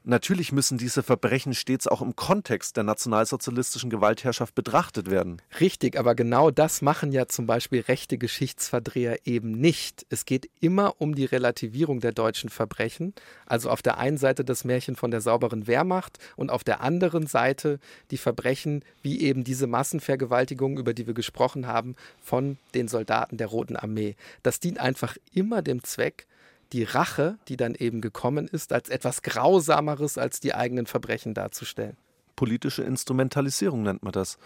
Natürlich 0.04 0.50
müssen 0.50 0.78
diese 0.78 1.02
Verbrechen 1.02 1.52
stets 1.52 1.86
auch 1.86 2.00
im 2.00 2.16
Kontext 2.16 2.76
der 2.76 2.84
nationalsozialistischen 2.84 3.90
Gewaltherrschaft 3.90 4.54
betrachtet 4.54 5.10
werden. 5.10 5.42
Richtig, 5.60 5.98
aber 5.98 6.14
genau 6.14 6.50
das 6.50 6.80
machen 6.80 7.12
ja 7.12 7.26
zum 7.28 7.46
Beispiel 7.46 7.80
rechte 7.82 8.16
Geschichtsverdreher 8.16 9.26
eben 9.26 9.52
nicht. 9.52 10.06
Es 10.08 10.24
geht 10.24 10.48
immer 10.60 10.94
um 10.98 11.14
die 11.14 11.26
Relativierung 11.26 12.00
der 12.00 12.12
deutschen 12.12 12.48
Verbrechen. 12.48 13.12
Also 13.44 13.68
auf 13.68 13.82
der 13.82 13.98
einen 13.98 14.16
Seite 14.16 14.42
das 14.42 14.64
Märchen 14.64 14.96
von 14.96 15.10
der 15.10 15.20
sauberen 15.20 15.66
Wehrmacht 15.66 16.18
und 16.36 16.50
auf 16.50 16.64
der 16.64 16.80
anderen 16.80 17.26
Seite 17.26 17.78
die 18.10 18.16
Verbrechen 18.16 18.82
wie 19.02 19.20
eben 19.20 19.44
diese 19.44 19.66
Massenvergewaltigungen, 19.66 20.78
über 20.78 20.94
die 20.94 21.06
wir 21.06 21.14
gesprochen 21.14 21.66
haben, 21.66 21.94
von 22.22 22.56
den 22.74 22.88
Soldaten 22.88 23.36
der 23.36 23.48
Roten 23.48 23.76
Armee. 23.76 24.16
Das 24.42 24.60
dient 24.60 24.80
einfach 24.80 25.16
immer 25.34 25.60
dem 25.60 25.84
Zweck, 25.84 26.26
die 26.72 26.84
Rache, 26.84 27.38
die 27.48 27.56
dann 27.56 27.74
eben 27.74 28.00
gekommen 28.00 28.48
ist, 28.48 28.72
als 28.72 28.88
etwas 28.88 29.22
Grausameres 29.22 30.18
als 30.18 30.40
die 30.40 30.54
eigenen 30.54 30.86
Verbrechen 30.86 31.34
darzustellen. 31.34 31.96
Politische 32.36 32.82
Instrumentalisierung 32.82 33.82
nennt 33.82 34.02
man 34.02 34.12
das. 34.12 34.38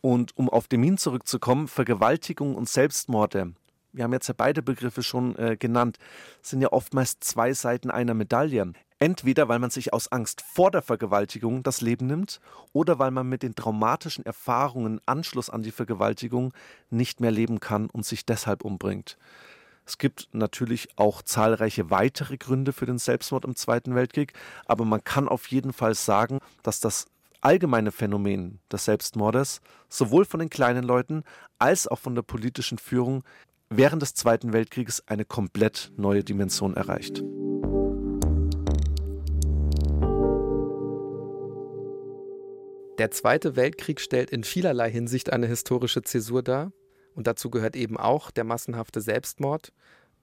Und 0.00 0.36
um 0.36 0.48
auf 0.48 0.68
Demin 0.68 0.98
zurückzukommen, 0.98 1.68
Vergewaltigung 1.68 2.54
und 2.54 2.68
Selbstmorde, 2.68 3.52
wir 3.92 4.04
haben 4.04 4.12
jetzt 4.12 4.28
ja 4.28 4.34
beide 4.36 4.62
Begriffe 4.62 5.02
schon 5.02 5.36
äh, 5.36 5.56
genannt, 5.56 5.98
sind 6.42 6.62
ja 6.62 6.72
oftmals 6.72 7.18
zwei 7.20 7.52
Seiten 7.52 7.90
einer 7.90 8.14
Medaille. 8.14 8.72
Entweder 9.02 9.48
weil 9.48 9.58
man 9.58 9.70
sich 9.70 9.94
aus 9.94 10.12
Angst 10.12 10.42
vor 10.42 10.70
der 10.70 10.82
Vergewaltigung 10.82 11.62
das 11.62 11.80
Leben 11.80 12.06
nimmt 12.06 12.40
oder 12.72 12.98
weil 12.98 13.10
man 13.10 13.28
mit 13.28 13.42
den 13.42 13.54
traumatischen 13.54 14.26
Erfahrungen 14.26 15.00
Anschluss 15.06 15.48
an 15.48 15.62
die 15.62 15.70
Vergewaltigung 15.70 16.52
nicht 16.90 17.20
mehr 17.20 17.30
leben 17.30 17.60
kann 17.60 17.88
und 17.88 18.04
sich 18.04 18.26
deshalb 18.26 18.62
umbringt. 18.62 19.16
Es 19.90 19.98
gibt 19.98 20.28
natürlich 20.30 20.88
auch 20.94 21.20
zahlreiche 21.20 21.90
weitere 21.90 22.36
Gründe 22.36 22.72
für 22.72 22.86
den 22.86 22.98
Selbstmord 22.98 23.44
im 23.44 23.56
Zweiten 23.56 23.96
Weltkrieg, 23.96 24.34
aber 24.66 24.84
man 24.84 25.02
kann 25.02 25.26
auf 25.28 25.48
jeden 25.48 25.72
Fall 25.72 25.96
sagen, 25.96 26.38
dass 26.62 26.78
das 26.78 27.06
allgemeine 27.40 27.90
Phänomen 27.90 28.60
des 28.70 28.84
Selbstmordes 28.84 29.60
sowohl 29.88 30.24
von 30.24 30.38
den 30.38 30.48
kleinen 30.48 30.84
Leuten 30.84 31.24
als 31.58 31.88
auch 31.88 31.98
von 31.98 32.14
der 32.14 32.22
politischen 32.22 32.78
Führung 32.78 33.24
während 33.68 34.00
des 34.00 34.14
Zweiten 34.14 34.52
Weltkrieges 34.52 35.08
eine 35.08 35.24
komplett 35.24 35.90
neue 35.96 36.22
Dimension 36.22 36.74
erreicht. 36.74 37.24
Der 43.00 43.10
Zweite 43.10 43.56
Weltkrieg 43.56 44.00
stellt 44.00 44.30
in 44.30 44.44
vielerlei 44.44 44.88
Hinsicht 44.88 45.32
eine 45.32 45.48
historische 45.48 46.02
Zäsur 46.02 46.44
dar 46.44 46.70
und 47.20 47.26
dazu 47.26 47.50
gehört 47.50 47.76
eben 47.76 47.98
auch 47.98 48.30
der 48.30 48.44
massenhafte 48.44 49.02
Selbstmord. 49.02 49.74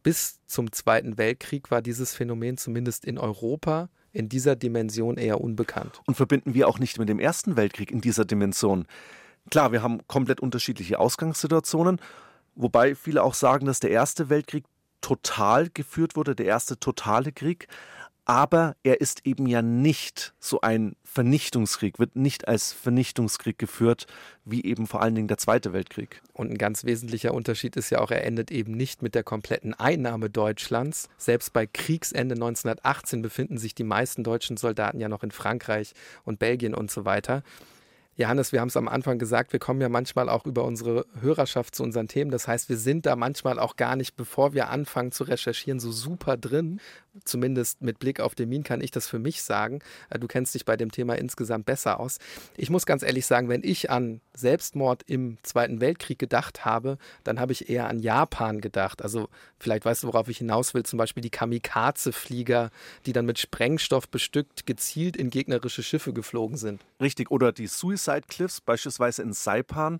Bis 0.01 0.39
zum 0.47 0.71
Zweiten 0.71 1.19
Weltkrieg 1.19 1.69
war 1.69 1.83
dieses 1.83 2.15
Phänomen 2.15 2.57
zumindest 2.57 3.05
in 3.05 3.19
Europa 3.19 3.89
in 4.13 4.29
dieser 4.29 4.55
Dimension 4.55 5.15
eher 5.17 5.39
unbekannt. 5.39 6.01
Und 6.07 6.15
verbinden 6.15 6.55
wir 6.55 6.67
auch 6.67 6.79
nicht 6.79 6.97
mit 6.97 7.07
dem 7.07 7.19
Ersten 7.19 7.55
Weltkrieg 7.55 7.91
in 7.91 8.01
dieser 8.01 8.25
Dimension. 8.25 8.87
Klar, 9.51 9.71
wir 9.73 9.83
haben 9.83 9.99
komplett 10.07 10.39
unterschiedliche 10.39 10.97
Ausgangssituationen, 10.97 12.01
wobei 12.55 12.95
viele 12.95 13.21
auch 13.21 13.35
sagen, 13.35 13.67
dass 13.67 13.79
der 13.79 13.91
Erste 13.91 14.29
Weltkrieg 14.29 14.63
total 14.99 15.69
geführt 15.69 16.15
wurde, 16.15 16.35
der 16.35 16.47
erste 16.47 16.79
totale 16.79 17.31
Krieg 17.31 17.67
aber 18.27 18.75
er 18.83 18.99
ist 18.99 19.25
eben 19.25 19.47
ja 19.47 19.61
nicht 19.61 20.33
so 20.37 20.59
ein 20.59 20.97
Vernichtungskrieg, 21.05 21.97
wird 21.97 22.17
nicht 22.17 22.45
als 22.49 22.73
Vernichtungskrieg 22.73 23.57
geführt, 23.57 24.05
wie 24.43 24.65
eben 24.65 24.85
vor 24.85 25.01
allen 25.01 25.15
Dingen 25.15 25.29
der 25.29 25.37
Zweite 25.37 25.71
Weltkrieg. 25.71 26.21
Und 26.33 26.51
ein 26.51 26.57
ganz 26.57 26.83
wesentlicher 26.83 27.33
Unterschied 27.33 27.77
ist 27.77 27.89
ja 27.89 27.99
auch, 27.99 28.11
er 28.11 28.25
endet 28.25 28.51
eben 28.51 28.73
nicht 28.73 29.01
mit 29.01 29.15
der 29.15 29.23
kompletten 29.23 29.73
Einnahme 29.73 30.29
Deutschlands. 30.29 31.07
Selbst 31.17 31.53
bei 31.53 31.67
Kriegsende 31.67 32.35
1918 32.35 33.21
befinden 33.21 33.57
sich 33.57 33.75
die 33.75 33.85
meisten 33.85 34.25
deutschen 34.25 34.57
Soldaten 34.57 34.99
ja 34.99 35.07
noch 35.07 35.23
in 35.23 35.31
Frankreich 35.31 35.93
und 36.25 36.37
Belgien 36.37 36.75
und 36.75 36.91
so 36.91 37.05
weiter. 37.05 37.43
Johannes, 38.19 38.51
wir 38.51 38.61
haben 38.61 38.69
es 38.69 38.77
am 38.77 38.87
Anfang 38.87 39.19
gesagt, 39.19 39.53
wir 39.53 39.59
kommen 39.59 39.79
ja 39.79 39.89
manchmal 39.89 40.27
auch 40.27 40.47
über 40.47 40.63
unsere 40.63 41.05
Hörerschaft 41.21 41.75
zu 41.75 41.83
unseren 41.83 42.07
Themen. 42.07 42.31
Das 42.31 42.47
heißt, 42.47 42.67
wir 42.67 42.77
sind 42.77 43.05
da 43.05 43.15
manchmal 43.15 43.59
auch 43.59 43.75
gar 43.75 43.95
nicht, 43.95 44.15
bevor 44.15 44.53
wir 44.53 44.69
anfangen 44.69 45.11
zu 45.11 45.23
recherchieren, 45.23 45.79
so 45.79 45.91
super 45.91 46.35
drin. 46.35 46.81
Zumindest 47.25 47.81
mit 47.81 47.99
Blick 47.99 48.19
auf 48.19 48.35
den 48.35 48.49
Min 48.49 48.63
kann 48.63 48.81
ich 48.81 48.91
das 48.91 49.07
für 49.07 49.19
mich 49.19 49.41
sagen. 49.41 49.79
Äh, 50.09 50.19
du 50.19 50.27
kennst 50.27 50.55
dich 50.55 50.65
bei 50.65 50.77
dem 50.77 50.91
Thema 50.91 51.17
insgesamt 51.17 51.65
besser 51.65 51.99
aus. 51.99 52.19
Ich 52.55 52.69
muss 52.69 52.85
ganz 52.85 53.03
ehrlich 53.03 53.25
sagen, 53.25 53.49
wenn 53.49 53.63
ich 53.63 53.89
an 53.89 54.21
Selbstmord 54.33 55.03
im 55.07 55.37
Zweiten 55.43 55.81
Weltkrieg 55.81 56.19
gedacht 56.19 56.65
habe, 56.65 56.97
dann 57.23 57.39
habe 57.39 57.51
ich 57.51 57.69
eher 57.69 57.87
an 57.87 57.99
Japan 57.99 58.61
gedacht. 58.61 59.01
Also 59.01 59.29
vielleicht 59.59 59.85
weißt 59.85 60.03
du, 60.03 60.07
worauf 60.07 60.29
ich 60.29 60.37
hinaus 60.37 60.73
will. 60.73 60.83
Zum 60.83 60.97
Beispiel 60.97 61.21
die 61.21 61.29
Kamikaze-Flieger, 61.29 62.71
die 63.05 63.13
dann 63.13 63.25
mit 63.25 63.39
Sprengstoff 63.39 64.07
bestückt 64.09 64.65
gezielt 64.65 65.17
in 65.17 65.29
gegnerische 65.29 65.83
Schiffe 65.83 66.13
geflogen 66.13 66.57
sind. 66.57 66.81
Richtig. 67.01 67.31
Oder 67.31 67.51
die 67.51 67.67
Suicide 67.67 68.23
Cliffs, 68.27 68.61
beispielsweise 68.61 69.21
in 69.21 69.33
Saipan. 69.33 69.99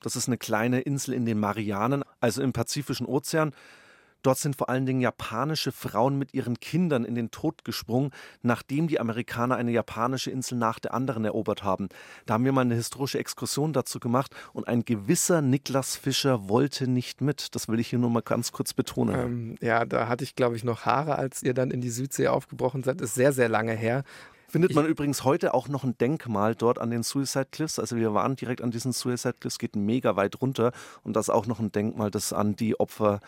Das 0.00 0.14
ist 0.14 0.28
eine 0.28 0.38
kleine 0.38 0.80
Insel 0.80 1.14
in 1.14 1.26
den 1.26 1.40
Marianen, 1.40 2.04
also 2.20 2.40
im 2.42 2.52
Pazifischen 2.52 3.06
Ozean. 3.06 3.52
Dort 4.22 4.38
sind 4.38 4.56
vor 4.56 4.68
allen 4.68 4.86
Dingen 4.86 5.00
japanische 5.00 5.72
Frauen 5.72 6.18
mit 6.18 6.34
ihren 6.34 6.58
Kindern 6.60 7.04
in 7.04 7.14
den 7.14 7.30
Tod 7.30 7.64
gesprungen, 7.64 8.10
nachdem 8.42 8.88
die 8.88 9.00
Amerikaner 9.00 9.56
eine 9.56 9.70
japanische 9.70 10.30
Insel 10.30 10.58
nach 10.58 10.78
der 10.78 10.94
anderen 10.94 11.24
erobert 11.24 11.62
haben. 11.62 11.88
Da 12.26 12.34
haben 12.34 12.44
wir 12.44 12.52
mal 12.52 12.62
eine 12.62 12.74
historische 12.74 13.18
Exkursion 13.18 13.72
dazu 13.72 14.00
gemacht 14.00 14.34
und 14.52 14.66
ein 14.68 14.84
gewisser 14.84 15.42
Niklas 15.42 15.96
Fischer 15.96 16.48
wollte 16.48 16.88
nicht 16.88 17.20
mit. 17.20 17.54
Das 17.54 17.68
will 17.68 17.80
ich 17.80 17.88
hier 17.88 17.98
nur 17.98 18.10
mal 18.10 18.22
ganz 18.22 18.52
kurz 18.52 18.74
betonen. 18.74 19.14
Ähm, 19.14 19.54
ja, 19.60 19.84
da 19.84 20.08
hatte 20.08 20.24
ich, 20.24 20.34
glaube 20.34 20.56
ich, 20.56 20.64
noch 20.64 20.84
Haare, 20.84 21.16
als 21.16 21.42
ihr 21.42 21.54
dann 21.54 21.70
in 21.70 21.80
die 21.80 21.90
Südsee 21.90 22.28
aufgebrochen 22.28 22.82
seid. 22.82 23.00
Das 23.00 23.10
ist 23.10 23.14
sehr, 23.14 23.32
sehr 23.32 23.48
lange 23.48 23.72
her. 23.72 24.04
Findet 24.50 24.74
man 24.74 24.86
ich, 24.86 24.90
übrigens 24.90 25.24
heute 25.24 25.52
auch 25.52 25.68
noch 25.68 25.84
ein 25.84 25.96
Denkmal 25.98 26.54
dort 26.54 26.78
an 26.78 26.90
den 26.90 27.02
Suicide 27.02 27.48
Cliffs. 27.50 27.78
Also 27.78 27.96
wir 27.96 28.14
waren 28.14 28.34
direkt 28.34 28.62
an 28.62 28.70
diesen 28.70 28.92
Suicide 28.92 29.34
Cliffs, 29.38 29.58
geht 29.58 29.76
mega 29.76 30.16
weit 30.16 30.40
runter 30.40 30.72
und 31.02 31.14
das 31.14 31.26
ist 31.26 31.34
auch 31.34 31.46
noch 31.46 31.60
ein 31.60 31.70
Denkmal, 31.70 32.10
das 32.10 32.32
an 32.32 32.56
die 32.56 32.80
Opfer 32.80 33.20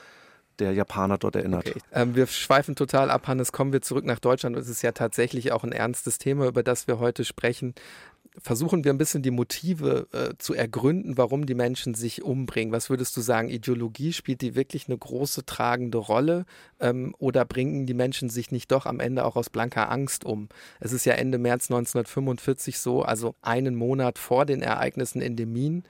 der 0.60 0.72
Japaner 0.72 1.18
dort 1.18 1.36
erinnert. 1.36 1.66
Okay. 1.68 1.80
Ähm, 1.92 2.14
wir 2.14 2.26
schweifen 2.26 2.76
total 2.76 3.10
ab, 3.10 3.26
Hannes. 3.26 3.52
Kommen 3.52 3.72
wir 3.72 3.82
zurück 3.82 4.04
nach 4.04 4.18
Deutschland. 4.18 4.56
Es 4.56 4.68
ist 4.68 4.82
ja 4.82 4.92
tatsächlich 4.92 5.52
auch 5.52 5.64
ein 5.64 5.72
ernstes 5.72 6.18
Thema, 6.18 6.46
über 6.46 6.62
das 6.62 6.86
wir 6.86 6.98
heute 6.98 7.24
sprechen. 7.24 7.74
versuchen 8.38 8.84
wir 8.84 8.92
ein 8.92 8.98
bisschen 8.98 9.22
die 9.22 9.32
Motive 9.32 10.06
äh, 10.12 10.34
zu 10.38 10.54
ergründen, 10.54 11.18
warum 11.18 11.46
die 11.46 11.54
Menschen 11.54 11.94
sich 11.94 12.22
umbringen. 12.22 12.72
Was 12.72 12.88
würdest 12.88 13.16
du 13.16 13.20
sagen, 13.20 13.48
Ideologie 13.48 14.12
spielt 14.12 14.40
die 14.40 14.54
wirklich 14.54 14.86
eine 14.86 14.96
große 14.96 15.44
tragende 15.46 15.98
Rolle 15.98 16.44
ähm, 16.78 17.14
oder 17.18 17.44
bringen 17.44 17.86
die 17.86 17.94
Menschen 17.94 18.28
sich 18.30 18.52
nicht 18.52 18.70
doch 18.70 18.86
am 18.86 19.00
Ende 19.00 19.24
auch 19.24 19.34
aus 19.34 19.50
blanker 19.50 19.90
Angst 19.90 20.24
um? 20.24 20.48
Es 20.78 20.92
ist 20.92 21.06
ja 21.06 21.14
Ende 21.14 21.38
März 21.38 21.70
1945 21.70 22.78
so, 22.78 23.02
also 23.02 23.34
einen 23.42 23.74
Monat 23.74 24.18
vor 24.18 24.46
den 24.46 24.62
Ereignissen 24.62 25.20
in 25.20 25.34
Demin, 25.34 25.82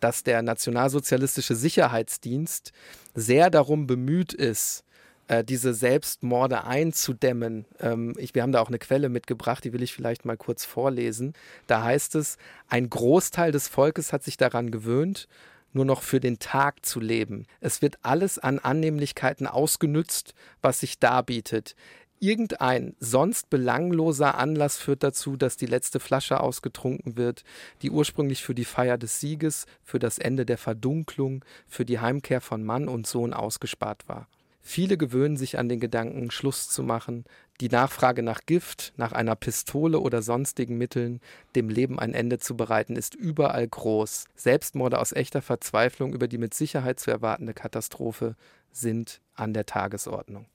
dass 0.00 0.22
der 0.22 0.42
nationalsozialistische 0.42 1.54
Sicherheitsdienst 1.54 2.72
sehr 3.14 3.50
darum 3.50 3.86
bemüht 3.86 4.32
ist, 4.32 4.84
äh, 5.28 5.42
diese 5.42 5.74
Selbstmorde 5.74 6.64
einzudämmen. 6.64 7.64
Ähm, 7.80 8.14
ich, 8.16 8.34
wir 8.34 8.42
haben 8.42 8.52
da 8.52 8.60
auch 8.60 8.68
eine 8.68 8.78
Quelle 8.78 9.08
mitgebracht, 9.08 9.64
die 9.64 9.72
will 9.72 9.82
ich 9.82 9.92
vielleicht 9.92 10.24
mal 10.24 10.36
kurz 10.36 10.64
vorlesen. 10.64 11.32
Da 11.66 11.82
heißt 11.82 12.14
es, 12.14 12.36
ein 12.68 12.88
Großteil 12.88 13.52
des 13.52 13.68
Volkes 13.68 14.12
hat 14.12 14.22
sich 14.22 14.36
daran 14.36 14.70
gewöhnt, 14.70 15.28
nur 15.72 15.84
noch 15.84 16.02
für 16.02 16.20
den 16.20 16.38
Tag 16.38 16.86
zu 16.86 17.00
leben. 17.00 17.46
Es 17.60 17.82
wird 17.82 17.98
alles 18.02 18.38
an 18.38 18.58
Annehmlichkeiten 18.58 19.46
ausgenützt, 19.46 20.32
was 20.62 20.80
sich 20.80 20.98
darbietet. 20.98 21.74
Irgendein 22.18 22.96
sonst 22.98 23.50
belangloser 23.50 24.36
Anlass 24.36 24.78
führt 24.78 25.02
dazu, 25.02 25.36
dass 25.36 25.58
die 25.58 25.66
letzte 25.66 26.00
Flasche 26.00 26.40
ausgetrunken 26.40 27.16
wird, 27.16 27.44
die 27.82 27.90
ursprünglich 27.90 28.42
für 28.42 28.54
die 28.54 28.64
Feier 28.64 28.96
des 28.96 29.20
Sieges, 29.20 29.66
für 29.82 29.98
das 29.98 30.16
Ende 30.16 30.46
der 30.46 30.56
Verdunklung, 30.56 31.44
für 31.66 31.84
die 31.84 31.98
Heimkehr 31.98 32.40
von 32.40 32.64
Mann 32.64 32.88
und 32.88 33.06
Sohn 33.06 33.34
ausgespart 33.34 34.08
war. 34.08 34.28
Viele 34.62 34.96
gewöhnen 34.96 35.36
sich 35.36 35.58
an 35.58 35.68
den 35.68 35.78
Gedanken, 35.78 36.32
Schluss 36.32 36.68
zu 36.68 36.82
machen, 36.82 37.24
die 37.60 37.68
Nachfrage 37.68 38.24
nach 38.24 38.40
Gift, 38.46 38.94
nach 38.96 39.12
einer 39.12 39.36
Pistole 39.36 40.00
oder 40.00 40.22
sonstigen 40.22 40.76
Mitteln, 40.76 41.20
dem 41.54 41.68
Leben 41.68 42.00
ein 42.00 42.14
Ende 42.14 42.38
zu 42.38 42.56
bereiten, 42.56 42.96
ist 42.96 43.14
überall 43.14 43.68
groß. 43.68 44.24
Selbstmorde 44.34 44.98
aus 44.98 45.12
echter 45.12 45.40
Verzweiflung 45.40 46.14
über 46.14 46.26
die 46.28 46.38
mit 46.38 46.52
Sicherheit 46.52 46.98
zu 46.98 47.12
erwartende 47.12 47.54
Katastrophe 47.54 48.34
sind 48.72 49.20
an 49.34 49.54
der 49.54 49.66
Tagesordnung. 49.66 50.46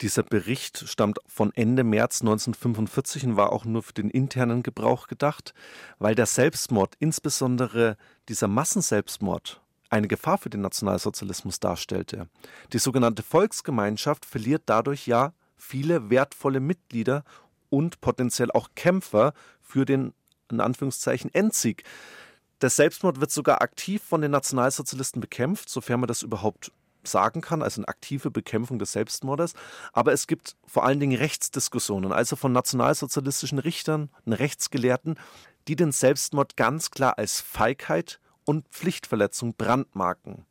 Dieser 0.00 0.22
Bericht 0.22 0.88
stammt 0.88 1.18
von 1.26 1.52
Ende 1.54 1.84
März 1.84 2.22
1945 2.22 3.26
und 3.26 3.36
war 3.36 3.52
auch 3.52 3.66
nur 3.66 3.82
für 3.82 3.92
den 3.92 4.08
internen 4.08 4.62
Gebrauch 4.62 5.08
gedacht, 5.08 5.52
weil 5.98 6.14
der 6.14 6.24
Selbstmord, 6.24 6.94
insbesondere 7.00 7.98
dieser 8.28 8.48
Massenselbstmord, 8.48 9.60
eine 9.90 10.08
Gefahr 10.08 10.38
für 10.38 10.48
den 10.48 10.62
Nationalsozialismus 10.62 11.60
darstellte. 11.60 12.28
Die 12.72 12.78
sogenannte 12.78 13.22
Volksgemeinschaft 13.22 14.24
verliert 14.24 14.62
dadurch 14.66 15.06
ja 15.06 15.34
viele 15.56 16.08
wertvolle 16.08 16.60
Mitglieder 16.60 17.24
und 17.68 18.00
potenziell 18.00 18.50
auch 18.52 18.70
Kämpfer 18.74 19.34
für 19.60 19.84
den 19.84 20.14
in 20.50 20.60
Anführungszeichen 20.60 21.32
Endsieg. 21.34 21.84
Der 22.62 22.70
Selbstmord 22.70 23.20
wird 23.20 23.30
sogar 23.30 23.62
aktiv 23.62 24.02
von 24.02 24.20
den 24.20 24.30
Nationalsozialisten 24.30 25.20
bekämpft, 25.20 25.68
sofern 25.68 26.00
man 26.00 26.08
das 26.08 26.22
überhaupt 26.22 26.72
sagen 27.08 27.40
kann, 27.40 27.62
also 27.62 27.80
eine 27.80 27.88
aktive 27.88 28.30
Bekämpfung 28.30 28.78
des 28.78 28.92
Selbstmordes. 28.92 29.54
Aber 29.92 30.12
es 30.12 30.26
gibt 30.26 30.56
vor 30.66 30.84
allen 30.84 31.00
Dingen 31.00 31.16
Rechtsdiskussionen, 31.16 32.12
also 32.12 32.36
von 32.36 32.52
nationalsozialistischen 32.52 33.58
Richtern, 33.58 34.10
Rechtsgelehrten, 34.26 35.16
die 35.68 35.76
den 35.76 35.92
Selbstmord 35.92 36.56
ganz 36.56 36.90
klar 36.90 37.18
als 37.18 37.40
Feigheit 37.40 38.20
und 38.44 38.68
Pflichtverletzung 38.68 39.54
brandmarken. 39.54 40.46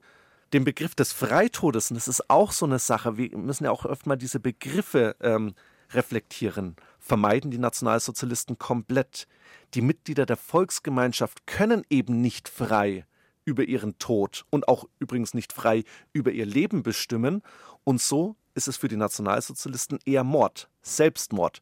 Den 0.53 0.63
Begriff 0.63 0.95
des 0.95 1.13
Freitodes, 1.13 1.91
und 1.91 1.95
das 1.95 2.07
ist 2.07 2.29
auch 2.29 2.51
so 2.51 2.65
eine 2.65 2.79
Sache, 2.79 3.17
wir 3.17 3.37
müssen 3.37 3.65
ja 3.65 3.71
auch 3.71 3.85
öfter 3.85 4.09
mal 4.09 4.15
diese 4.15 4.39
Begriffe 4.39 5.15
ähm, 5.19 5.53
reflektieren, 5.91 6.75
vermeiden 6.99 7.51
die 7.51 7.57
Nationalsozialisten 7.57 8.57
komplett. 8.57 9.27
Die 9.73 9.81
Mitglieder 9.81 10.25
der 10.25 10.37
Volksgemeinschaft 10.37 11.45
können 11.45 11.83
eben 11.89 12.21
nicht 12.21 12.49
frei 12.49 13.05
über 13.49 13.63
ihren 13.63 13.97
Tod 13.97 14.45
und 14.51 14.67
auch 14.67 14.85
übrigens 14.99 15.33
nicht 15.33 15.51
frei 15.51 15.83
über 16.13 16.31
ihr 16.31 16.45
Leben 16.45 16.83
bestimmen. 16.83 17.41
Und 17.83 17.99
so 17.99 18.35
ist 18.53 18.67
es 18.67 18.77
für 18.77 18.87
die 18.87 18.95
Nationalsozialisten 18.95 19.99
eher 20.05 20.23
Mord, 20.23 20.69
Selbstmord. 20.83 21.61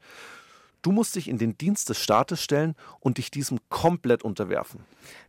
Du 0.82 0.92
musst 0.92 1.16
dich 1.16 1.28
in 1.28 1.38
den 1.38 1.58
Dienst 1.58 1.90
des 1.90 2.00
Staates 2.00 2.44
stellen 2.44 2.76
und 3.00 3.18
dich 3.18 3.32
diesem 3.32 3.60
komplett 3.70 4.24
unterwerfen. 4.24 4.82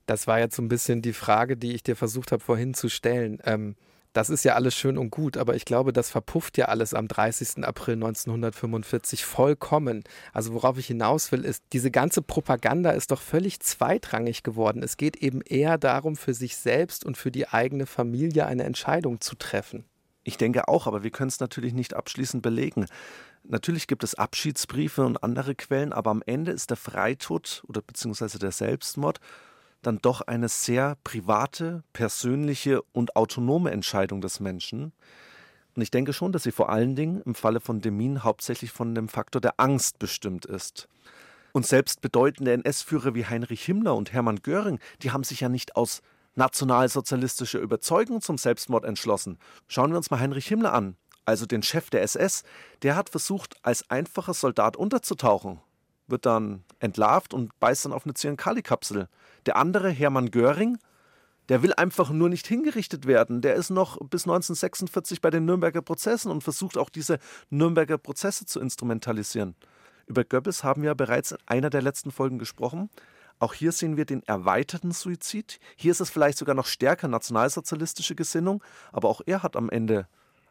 Das 0.07 0.27
war 0.27 0.39
jetzt 0.39 0.57
so 0.57 0.63
ein 0.63 0.69
bisschen 0.69 1.01
die 1.01 1.13
Frage, 1.13 1.57
die 1.57 1.75
ich 1.75 1.83
dir 1.83 1.97
versucht 1.97 2.33
habe 2.33 2.43
vorhin 2.43 2.75
zu 2.75 2.89
stellen. 2.89 3.39
Ähm, 3.45 3.77
das 4.19 4.31
ist 4.31 4.45
ja 4.45 4.57
alles 4.57 4.75
schön 4.75 4.99
und 4.99 5.11
gut, 5.11 5.37
aber 5.37 5.55
ich 5.55 5.65
glaube, 5.65 5.93
das 5.93 6.11
verpufft 6.11 6.59
ja 6.59 6.65
alles 6.65 6.93
am 6.93 7.07
30. 7.07 7.65
April 7.65 7.95
1945 7.95 9.25
vollkommen. 9.25 10.03
Also 10.33 10.55
worauf 10.55 10.77
ich 10.77 10.89
hinaus 10.89 11.31
will, 11.31 11.45
ist, 11.45 11.63
diese 11.73 11.93
ganze 11.93 12.21
Propaganda 12.21 12.91
ist 12.91 13.13
doch 13.13 13.21
völlig 13.21 13.61
zweitrangig 13.61 14.43
geworden. 14.43 14.83
Es 14.83 14.97
geht 14.97 15.19
eben 15.19 15.41
eher 15.41 15.79
darum, 15.79 16.17
für 16.17 16.35
sich 16.35 16.57
selbst 16.57 17.05
und 17.05 17.17
für 17.17 17.31
die 17.31 17.47
eigene 17.47 17.87
Familie 17.87 18.47
eine 18.47 18.65
Entscheidung 18.65 19.21
zu 19.21 19.37
treffen. 19.37 19.85
Ich 20.25 20.37
denke 20.37 20.67
auch, 20.67 20.89
aber 20.89 21.05
wir 21.05 21.13
können 21.13 21.29
es 21.29 21.39
natürlich 21.39 21.73
nicht 21.73 21.95
abschließend 21.95 22.43
belegen. 22.43 22.87
Natürlich 23.45 23.87
gibt 23.87 24.03
es 24.03 24.17
Abschiedsbriefe 24.17 25.07
und 25.07 25.23
andere 25.23 25.55
Quellen, 25.55 25.93
aber 25.93 26.11
am 26.11 26.25
Ende 26.27 26.51
ist 26.51 26.71
der 26.71 26.77
Freitod 26.77 27.63
oder 27.69 27.83
beziehungsweise 27.83 28.41
der 28.41 28.51
Selbstmord 28.51 29.21
dann 29.83 29.99
doch 29.99 30.21
eine 30.23 30.49
sehr 30.49 30.97
private, 31.05 31.83
persönliche 31.93 32.83
und 32.93 33.17
autonome 33.17 33.71
Entscheidung 33.71 34.21
des 34.21 34.41
Menschen. 34.41 34.93
Und 35.75 35.83
ich 35.83 35.91
denke 35.91 36.13
schon, 36.13 36.33
dass 36.33 36.43
sie 36.43 36.53
vor 36.53 36.71
allen 36.71 36.97
Dingen 36.97 37.23
im 37.23 37.35
Falle 37.35 37.61
von 37.61 37.81
Demin 37.81 38.25
hauptsächlich 38.25 38.73
von 38.73 38.95
dem 38.95 39.09
Faktor 39.09 39.41
der 39.41 39.55
Angst 39.59 39.99
bestimmt 39.99 40.45
ist. 40.45 40.89
Und 41.53 41.67
selbst 41.67 42.01
bedeutende 42.01 42.53
NS-Führer 42.53 43.15
wie 43.15 43.27
Heinrich 43.27 43.65
Himmler 43.65 43.95
und 43.95 44.13
Hermann 44.13 44.43
Göring, 44.43 44.79
die 45.03 45.13
haben 45.13 45.25
sich 45.25 45.41
ja 45.41 45.49
nicht 45.49 45.77
aus 45.77 46.03
nationalsozialistischer 46.35 47.59
Überzeugung 47.59 48.21
zum 48.21 48.39
Selbstmord 48.39 48.85
entschlossen. 48.85 49.39
Schauen 49.67 49.91
wir 49.91 49.97
uns 49.97 50.11
mal 50.11 50.21
Heinrich 50.21 50.47
Himmler 50.47 50.73
an 50.73 50.97
also 51.29 51.45
den 51.45 51.63
Chef 51.63 51.91
der 51.91 52.03
SS, 52.03 52.43
der 52.83 52.97
hat 52.97 53.11
versucht, 53.11 53.57
als 53.63 53.89
einfacher 53.91 54.33
Soldat 54.33 54.77
unterzutauchen, 54.77 55.61
wird 56.11 56.27
dann 56.27 56.65
entlarvt 56.81 57.35
und 57.35 57.59
beißt 57.61 57.85
dann 57.85 57.93
auf 57.93 58.05
eine 58.05 58.15
Zyankali-Kapsel. 58.15 59.09
Der 59.47 59.57
andere, 59.57 59.91
Hermann 59.91 60.31
Göring, 60.31 60.79
der 61.49 61.63
will 61.63 61.73
einfach 61.75 62.11
nur 62.11 62.29
nicht 62.29 62.47
hingerichtet 62.47 63.07
werden. 63.07 63.41
Der 63.41 63.55
ist 63.55 63.71
noch 63.71 63.97
bis 63.99 64.25
1946 64.25 65.21
bei 65.21 65.31
den 65.31 65.45
Nürnberger 65.45 65.83
Prozessen 65.83 66.31
und 66.31 66.45
versucht 66.45 66.77
auch 66.77 66.91
diese 66.91 67.19
Nürnberger 67.51 67.99
Prozesse 67.99 68.45
zu 68.45 68.61
instrumentalisieren. 68.61 69.55
Über 70.07 70.25
Goebbels 70.25 70.65
haben 70.65 70.83
wir 70.83 70.95
bereits 70.95 71.33
in 71.33 71.39
einer 71.47 71.71
der 71.71 71.83
letzten 71.83 72.11
Folgen 72.11 72.39
gesprochen. 72.39 72.91
Auch 73.39 73.55
hier 73.55 73.73
sehen 73.73 73.97
wir 73.97 74.05
den 74.05 74.23
erweiterten 74.25 74.91
Suizid. 74.91 75.61
Hier 75.77 75.93
ist 75.93 76.01
es 76.01 76.11
vielleicht 76.11 76.39
sogar 76.39 76.55
noch 76.55 76.67
stärker 76.67 77.09
nationalsozialistische 77.09 78.15
Gesinnung, 78.15 78.63
aber 78.93 79.09
auch 79.09 79.21
er 79.27 79.43
hat 79.43 79.57
am 79.57 79.71
Ende 79.71 80.09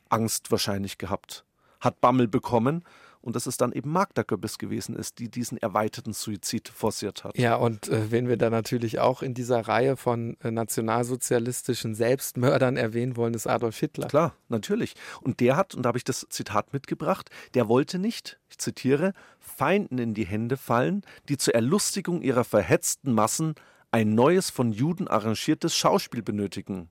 Angst 0.10 0.52
wahrscheinlich 0.52 0.98
gehabt, 0.98 1.44
hat 1.80 2.00
Bammel 2.02 2.28
bekommen 2.28 2.84
und 3.22 3.36
dass 3.36 3.46
es 3.46 3.58
dann 3.58 3.72
eben 3.72 3.92
Magda 3.92 4.24
Goebbels 4.24 4.58
gewesen 4.58 4.96
ist, 4.96 5.20
die 5.20 5.30
diesen 5.30 5.58
erweiterten 5.58 6.14
Suizid 6.14 6.70
forciert 6.70 7.24
hat. 7.24 7.38
Ja, 7.38 7.56
und 7.56 7.90
äh, 7.90 8.12
wen 8.12 8.28
wir 8.28 8.38
da 8.38 8.50
natürlich 8.50 9.00
auch 9.00 9.22
in 9.22 9.34
dieser 9.34 9.68
Reihe 9.68 9.98
von 9.98 10.38
äh, 10.44 10.52
nationalsozialistischen 10.52 11.96
Selbstmördern 11.96 12.78
erwähnen 12.78 13.16
wollen, 13.16 13.34
ist 13.34 13.48
Adolf 13.48 13.78
Hitler. 13.78 14.08
Klar, 14.08 14.36
natürlich. 14.50 14.96
Und 15.22 15.40
der 15.40 15.56
hat, 15.56 15.76
und 15.76 15.84
da 15.84 15.90
habe 15.90 15.98
ich 15.98 16.04
das 16.04 16.26
Zitat 16.30 16.74
mitgebracht, 16.74 17.30
der 17.54 17.68
wollte 17.68 18.00
nicht, 18.00 18.40
ich 18.50 18.58
zitiere, 18.58 19.14
Feinden 19.40 19.98
in 19.98 20.14
die 20.14 20.26
Hände 20.26 20.58
fallen, 20.58 21.04
die 21.30 21.38
zur 21.38 21.56
Erlustigung 21.56 22.22
ihrer 22.22 22.44
verhetzten 22.44 23.14
Massen 23.14 23.56
ein 23.92 24.16
neues 24.16 24.50
von 24.50 24.72
Juden 24.72 25.08
arrangiertes 25.08 25.76
Schauspiel 25.76 26.22
benötigen 26.22 26.90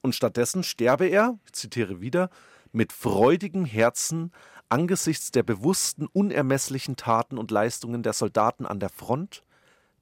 und 0.00 0.14
stattdessen 0.14 0.62
sterbe 0.62 1.06
er, 1.06 1.38
ich 1.46 1.52
zitiere 1.52 2.00
wieder, 2.00 2.30
mit 2.72 2.92
freudigem 2.92 3.64
Herzen 3.64 4.32
angesichts 4.68 5.30
der 5.30 5.42
bewussten, 5.42 6.06
unermesslichen 6.06 6.96
Taten 6.96 7.38
und 7.38 7.50
Leistungen 7.50 8.02
der 8.02 8.12
Soldaten 8.12 8.66
an 8.66 8.80
der 8.80 8.90
Front, 8.90 9.42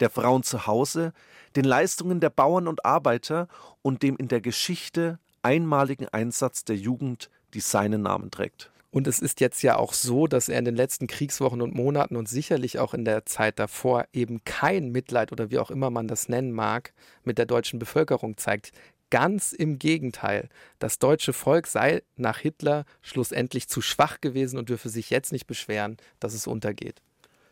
der 0.00 0.10
Frauen 0.10 0.42
zu 0.42 0.66
Hause, 0.66 1.12
den 1.54 1.64
Leistungen 1.64 2.20
der 2.20 2.30
Bauern 2.30 2.68
und 2.68 2.84
Arbeiter 2.84 3.48
und 3.82 4.02
dem 4.02 4.16
in 4.16 4.28
der 4.28 4.40
Geschichte 4.40 5.18
einmaligen 5.42 6.08
Einsatz 6.08 6.64
der 6.64 6.76
Jugend, 6.76 7.30
die 7.54 7.60
seinen 7.60 8.02
Namen 8.02 8.30
trägt. 8.30 8.70
Und 8.90 9.06
es 9.06 9.18
ist 9.18 9.40
jetzt 9.40 9.62
ja 9.62 9.76
auch 9.76 9.92
so, 9.92 10.26
dass 10.26 10.48
er 10.48 10.58
in 10.58 10.64
den 10.64 10.74
letzten 10.74 11.06
Kriegswochen 11.06 11.60
und 11.60 11.74
Monaten 11.74 12.16
und 12.16 12.28
sicherlich 12.28 12.78
auch 12.78 12.94
in 12.94 13.04
der 13.04 13.26
Zeit 13.26 13.58
davor 13.58 14.06
eben 14.12 14.42
kein 14.44 14.90
Mitleid 14.90 15.32
oder 15.32 15.50
wie 15.50 15.58
auch 15.58 15.70
immer 15.70 15.90
man 15.90 16.08
das 16.08 16.30
nennen 16.30 16.52
mag, 16.52 16.94
mit 17.22 17.36
der 17.36 17.44
deutschen 17.44 17.78
Bevölkerung 17.78 18.38
zeigt. 18.38 18.72
Ganz 19.10 19.52
im 19.52 19.78
Gegenteil. 19.78 20.48
Das 20.78 20.98
deutsche 20.98 21.32
Volk 21.32 21.68
sei 21.68 22.02
nach 22.16 22.38
Hitler 22.38 22.84
schlussendlich 23.02 23.68
zu 23.68 23.80
schwach 23.80 24.20
gewesen 24.20 24.58
und 24.58 24.68
dürfe 24.68 24.88
sich 24.88 25.10
jetzt 25.10 25.32
nicht 25.32 25.46
beschweren, 25.46 25.96
dass 26.18 26.34
es 26.34 26.46
untergeht. 26.46 27.02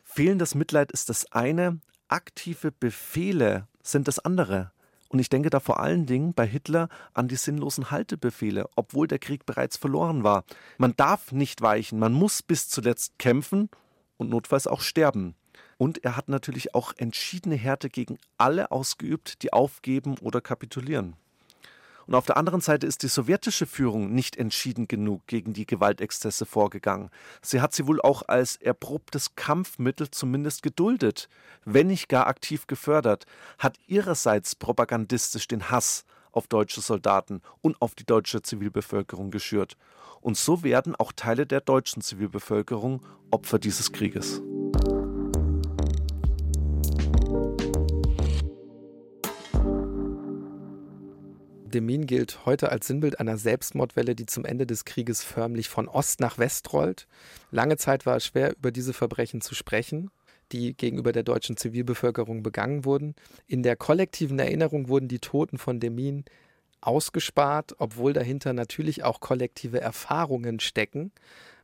Fehlendes 0.03 0.55
Mitleid 0.55 0.91
ist 0.91 1.09
das 1.09 1.31
eine, 1.33 1.81
aktive 2.09 2.73
Befehle 2.73 3.69
sind 3.83 4.09
das 4.09 4.19
andere. 4.19 4.73
Und 5.09 5.21
ich 5.21 5.29
denke 5.29 5.49
da 5.49 5.61
vor 5.61 5.79
allen 5.79 6.07
Dingen 6.07 6.35
bei 6.35 6.45
Hitler 6.45 6.89
an 7.13 7.29
die 7.29 7.37
sinnlosen 7.37 7.93
Haltebefehle, 7.93 8.69
obwohl 8.75 9.07
der 9.07 9.21
Krieg 9.21 9.47
bereits 9.47 9.77
verloren 9.77 10.25
war. 10.25 10.45
Man 10.77 10.97
darf 10.97 11.31
nicht 11.31 11.63
weichen, 11.63 12.01
man 12.01 12.13
muss 12.13 12.43
bis 12.43 12.69
zuletzt 12.69 13.17
kämpfen 13.19 13.71
und 14.17 14.29
notfalls 14.31 14.67
auch 14.67 14.81
sterben. 14.81 15.37
Und 15.77 16.05
er 16.05 16.17
hat 16.17 16.29
natürlich 16.29 16.75
auch 16.75 16.93
entschiedene 16.97 17.55
Härte 17.55 17.91
gegen 17.91 18.19
alle 18.39 18.73
ausgeübt, 18.73 19.43
die 19.43 19.53
aufgeben 19.53 20.17
oder 20.19 20.41
kapitulieren. 20.41 21.15
Und 22.07 22.15
auf 22.15 22.27
der 22.27 22.37
anderen 22.37 22.61
Seite 22.61 22.87
ist 22.87 23.03
die 23.03 23.09
sowjetische 23.09 23.67
Führung 23.67 24.13
nicht 24.13 24.37
entschieden 24.37 24.89
genug 24.89 25.27
gegen 25.27 25.53
die 25.53 25.67
Gewaltexzesse 25.67 26.47
vorgegangen. 26.47 27.11
Sie 27.43 27.61
hat 27.61 27.75
sie 27.75 27.87
wohl 27.87 28.01
auch 28.01 28.23
als 28.27 28.57
erprobtes 28.57 29.35
Kampfmittel 29.37 30.11
zumindest 30.11 30.63
geduldet, 30.63 31.29
wenn 31.65 31.87
nicht 31.87 32.09
gar 32.09 32.27
aktiv 32.27 32.67
gefördert, 32.67 33.27
hat 33.59 33.79
ihrerseits 33.87 34.55
propagandistisch 34.55 35.49
den 35.49 35.71
Hass 35.71 36.05
auf 36.33 36.47
deutsche 36.47 36.81
Soldaten 36.81 37.43
und 37.61 37.81
auf 37.81 37.95
die 37.95 38.05
deutsche 38.05 38.43
Zivilbevölkerung 38.43 39.31
geschürt. 39.31 39.77
Und 40.21 40.37
so 40.37 40.63
werden 40.63 40.97
auch 40.97 41.13
Teile 41.13 41.47
der 41.47 41.61
deutschen 41.61 42.03
Zivilbevölkerung 42.03 43.05
Opfer 43.31 43.59
dieses 43.59 43.93
Krieges. 43.93 44.43
Demin 51.75 52.07
gilt 52.07 52.47
heute 52.47 52.71
als 52.71 52.87
Sinnbild 52.87 53.19
einer 53.19 53.37
Selbstmordwelle, 53.37 54.15
die 54.15 54.27
zum 54.27 54.45
Ende 54.45 54.65
des 54.65 54.85
Krieges 54.85 55.25
förmlich 55.25 55.69
von 55.69 55.89
Ost 55.89 56.21
nach 56.21 56.39
West 56.39 56.73
rollt. 56.73 57.09
Lange 57.51 57.77
Zeit 57.77 58.07
war 58.07 58.17
es 58.17 58.27
schwer, 58.27 58.57
über 58.57 58.71
diese 58.71 58.93
Verbrechen 58.93 59.41
zu 59.41 59.57
sprechen, 59.57 60.11
die 60.53 60.77
gegenüber 60.77 61.11
der 61.11 61.25
deutschen 61.25 61.57
Zivilbevölkerung 61.57 62.45
begangen 62.45 62.85
wurden. 62.85 63.17
In 63.49 63.65
der 63.65 63.75
kollektiven 63.75 64.39
Erinnerung 64.39 64.89
wurden 64.89 65.09
die 65.09 65.19
Toten 65.19 65.59
von 65.59 65.81
Demin 65.81 66.25
ausgespart, 66.81 67.75
obwohl 67.79 68.13
dahinter 68.13 68.53
natürlich 68.53 69.03
auch 69.03 69.19
kollektive 69.19 69.81
Erfahrungen 69.81 70.61
stecken. 70.61 71.11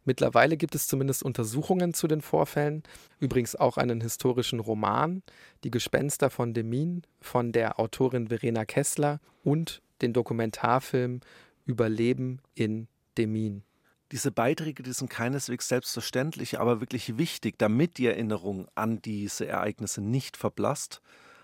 Mittlerweile 0.04 0.56
gibt 0.56 0.74
es 0.74 0.88
zumindest 0.88 1.22
Untersuchungen 1.22 1.94
zu 1.94 2.08
den 2.08 2.20
Vorfällen, 2.20 2.82
übrigens 3.20 3.54
auch 3.54 3.76
einen 3.76 4.00
historischen 4.00 4.58
Roman, 4.58 5.22
Die 5.62 5.70
Gespenster 5.70 6.30
von 6.30 6.52
Demin 6.52 7.02
von 7.20 7.52
der 7.52 7.78
Autorin 7.78 8.26
Verena 8.28 8.64
Kessler 8.64 9.20
und 9.44 9.82
den 10.02 10.12
Dokumentarfilm 10.12 11.20
Überleben 11.64 12.40
in 12.54 12.88
Demin. 13.16 13.62
Diese 14.12 14.32
Beiträge, 14.32 14.82
die 14.82 14.92
sind 14.92 15.08
keineswegs 15.08 15.68
selbstverständlich, 15.68 16.58
aber 16.58 16.80
wirklich 16.80 17.16
wichtig, 17.16 17.58
damit 17.58 17.96
die 17.96 18.06
Erinnerung 18.06 18.66
an 18.74 19.00
diese 19.02 19.46
Ereignisse 19.46 20.00
nicht 20.00 20.36
verblasst. 20.36 21.00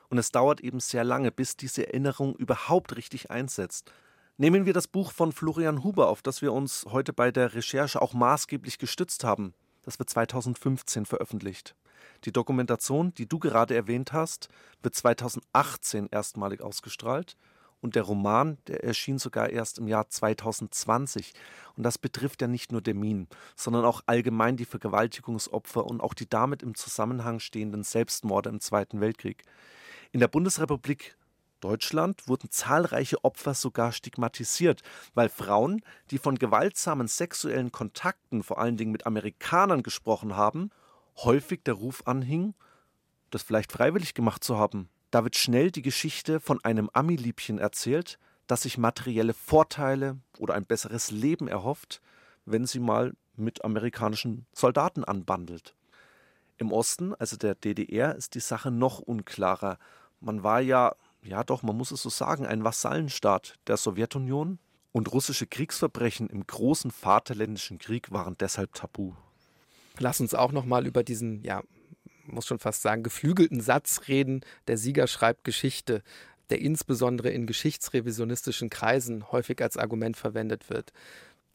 Und 0.09 0.19
es 0.19 0.33
dauert 0.33 0.61
eben 0.61 0.81
sehr 0.81 1.05
lange, 1.05 1.31
bis 1.31 1.57
diese 1.57 1.87
Erinnerung 1.87 2.35
überhaupt 2.35 2.97
richtig 2.97 3.31
einsetzt. 3.31 3.93
Nehmen 4.37 4.67
wir 4.67 4.73
das 4.73 4.89
Buch 4.89 5.13
von 5.13 5.33
Florian 5.33 5.85
Huber, 5.85 6.09
auf 6.09 6.23
das 6.23 6.43
wir 6.43 6.53
uns 6.53 6.85
heute 6.91 7.13
bei 7.13 7.31
der 7.31 7.55
Recherche 7.55 8.03
auch 8.03 8.15
maßgeblich 8.15 8.79
gestützt 8.79 9.23
haben. 9.23 9.55
Das 9.83 10.01
wird 10.01 10.11
2015 10.11 11.07
veröffentlicht. 11.07 11.77
Die 12.25 12.33
Dokumentation, 12.33 13.15
die 13.15 13.29
du 13.29 13.39
gerade 13.39 13.77
erwähnt 13.77 14.13
hast, 14.13 14.49
wird 14.83 14.95
2018 14.95 16.09
erstmalig 16.11 16.61
ausgestrahlt 16.61 17.37
und 17.81 17.95
der 17.95 18.03
Roman, 18.03 18.59
der 18.67 18.85
erschien 18.85 19.19
sogar 19.19 19.51
erst 19.51 19.79
im 19.79 19.89
Jahr 19.89 20.09
2020. 20.09 21.35
Und 21.77 21.83
das 21.83 21.99
betrifft 21.99 22.43
ja 22.43 22.49
nicht 22.49 22.73
nur 22.73 22.81
Demin, 22.81 23.29
sondern 23.55 23.85
auch 23.85 24.03
allgemein 24.07 24.57
die 24.57 24.65
Vergewaltigungsopfer 24.65 25.85
und 25.85 26.01
auch 26.01 26.15
die 26.15 26.29
damit 26.29 26.63
im 26.63 26.75
Zusammenhang 26.75 27.39
stehenden 27.39 27.83
Selbstmorde 27.83 28.49
im 28.49 28.61
Zweiten 28.61 29.01
Weltkrieg. 29.01 29.45
In 30.13 30.21
der 30.21 30.29
Bundesrepublik 30.29 31.17
Deutschland 31.61 32.29
wurden 32.29 32.51
zahlreiche 32.51 33.25
Opfer 33.25 33.55
sogar 33.55 33.93
stigmatisiert, 33.93 34.83
weil 35.15 35.29
Frauen, 35.29 35.83
die 36.11 36.19
von 36.19 36.37
gewaltsamen 36.39 37.09
sexuellen 37.09 37.73
Kontakten 37.73 38.43
vor 38.43 38.59
allen 38.59 38.77
Dingen 38.77 38.93
mit 38.93 39.07
Amerikanern 39.07 39.83
gesprochen 39.83 40.37
haben, 40.37 40.71
häufig 41.17 41.63
der 41.65 41.75
Ruf 41.75 42.03
anhing, 42.07 42.55
das 43.31 43.43
vielleicht 43.43 43.73
freiwillig 43.73 44.15
gemacht 44.15 44.45
zu 44.45 44.59
haben. 44.59 44.89
Da 45.11 45.25
wird 45.25 45.37
schnell 45.37 45.71
die 45.71 45.83
Geschichte 45.83 46.41
von 46.41 46.63
einem 46.65 46.91
Ami-Liebchen 46.93 47.59
erzählt, 47.59 48.19
das 48.47 48.63
sich 48.63 48.79
materielle 48.79 49.35
Vorteile 49.35 50.19
oder 50.39 50.55
ein 50.55 50.67
besseres 50.67 51.11
Leben 51.11 51.49
erhofft, 51.49 52.01
wenn 52.45 52.67
sie 52.67 52.81
mal 52.81 53.15
mit 53.37 53.65
amerikanischen 53.65 54.47
Soldaten 54.53 55.05
anbandelt. 55.05 55.75
Im 56.59 56.73
Osten, 56.73 57.15
also 57.15 57.37
der 57.37 57.55
DDR, 57.55 58.15
ist 58.15 58.35
die 58.35 58.41
Sache 58.41 58.71
noch 58.71 58.99
unklarer. 58.99 59.79
Man 60.21 60.43
war 60.43 60.61
ja, 60.61 60.95
ja 61.23 61.45
doch, 61.45 61.63
man 61.63 61.77
muss 61.77 61.91
es 61.91 62.03
so 62.03 62.09
sagen, 62.09 62.47
ein 62.47 62.65
Vassallenstaat 62.65 63.55
der 63.67 63.77
Sowjetunion 63.77 64.59
und 64.93 65.13
russische 65.13 65.47
Kriegsverbrechen 65.47 66.31
im 66.31 66.47
großen 66.47 66.91
Vaterländischen 66.91 67.79
Krieg 67.79 68.11
waren 68.11 68.37
deshalb 68.41 68.73
tabu. 68.73 69.13
Lass 69.99 70.21
uns 70.21 70.35
auch 70.35 70.53
noch 70.53 70.65
mal 70.65 70.87
über 70.87 71.03
diesen 71.03 71.43
ja, 71.43 71.63
muss 72.27 72.47
schon 72.47 72.59
fast 72.59 72.83
sagen, 72.83 73.03
geflügelten 73.03 73.61
Satz 73.61 74.03
reden, 74.09 74.41
der 74.69 74.77
Sieger 74.79 75.07
schreibt 75.07 75.45
Geschichte, 75.45 76.03
der 76.51 76.61
insbesondere 76.61 77.31
in 77.31 77.47
geschichtsrevisionistischen 77.47 78.71
Kreisen 78.71 79.31
häufig 79.33 79.61
als 79.61 79.77
Argument 79.77 80.17
verwendet 80.17 80.71
wird. 80.71 80.93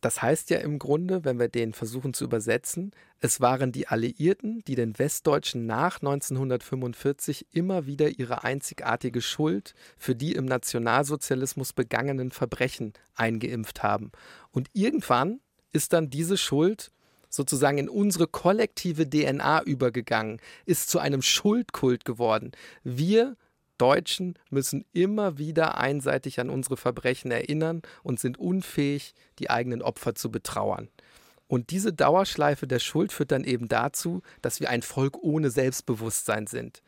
Das 0.02 0.24
heißt 0.24 0.50
ja 0.50 0.58
im 0.58 0.80
Grunde, 0.80 1.24
wenn 1.24 1.38
wir 1.38 1.48
den 1.48 1.74
versuchen 1.74 2.16
zu 2.16 2.24
übersetzen, 2.24 2.92
es 3.20 3.40
waren 3.40 3.72
die 3.72 3.88
Alliierten, 3.88 4.64
die 4.66 4.74
den 4.74 4.98
Westdeutschen 4.98 5.68
nach 5.68 5.98
1945 5.98 7.46
immer 7.52 7.86
wieder 7.86 8.10
ihre 8.10 8.44
einzigartige 8.44 9.22
Schuld 9.22 9.76
für 10.00 10.16
die 10.16 10.34
im 10.34 10.46
Nationalsozialismus 10.46 11.74
begangenen 11.74 12.32
Verbrechen 12.32 12.94
eingeimpft 13.14 13.84
haben. 13.84 14.12
Und 14.50 14.70
irgendwann 14.74 15.40
ist 15.72 15.94
dann 15.94 16.10
diese 16.10 16.36
Schuld 16.36 16.92
sozusagen 17.32 17.80
in 17.80 17.90
unsere 17.90 18.28
kollektive 18.28 19.10
DNA 19.10 19.64
übergegangen, 19.64 20.40
ist 20.66 20.90
zu 20.90 21.00
einem 21.00 21.24
Schuldkult 21.24 22.06
geworden. 22.06 22.52
Wir 22.84 23.36
Deutschen 23.80 24.38
müssen 24.52 24.86
immer 24.94 25.40
wieder 25.40 25.80
einseitig 25.80 26.40
an 26.40 26.52
unsere 26.52 26.78
Verbrechen 26.78 27.32
erinnern 27.32 27.82
und 28.04 28.20
sind 28.20 28.38
unfähig, 28.38 29.16
die 29.40 29.50
eigenen 29.50 29.82
Opfer 29.82 30.14
zu 30.14 30.30
betrauern. 30.30 30.90
Und 31.48 31.72
diese 31.72 31.92
Dauerschleife 31.92 32.68
der 32.68 32.78
Schuld 32.78 33.12
führt 33.12 33.32
dann 33.32 33.44
eben 33.44 33.68
dazu, 33.68 34.22
dass 34.44 34.60
wir 34.60 34.70
ein 34.70 34.84
Volk 34.84 35.18
ohne 35.24 35.50
Selbstbewusstsein 35.50 36.46
sind. 36.46 36.84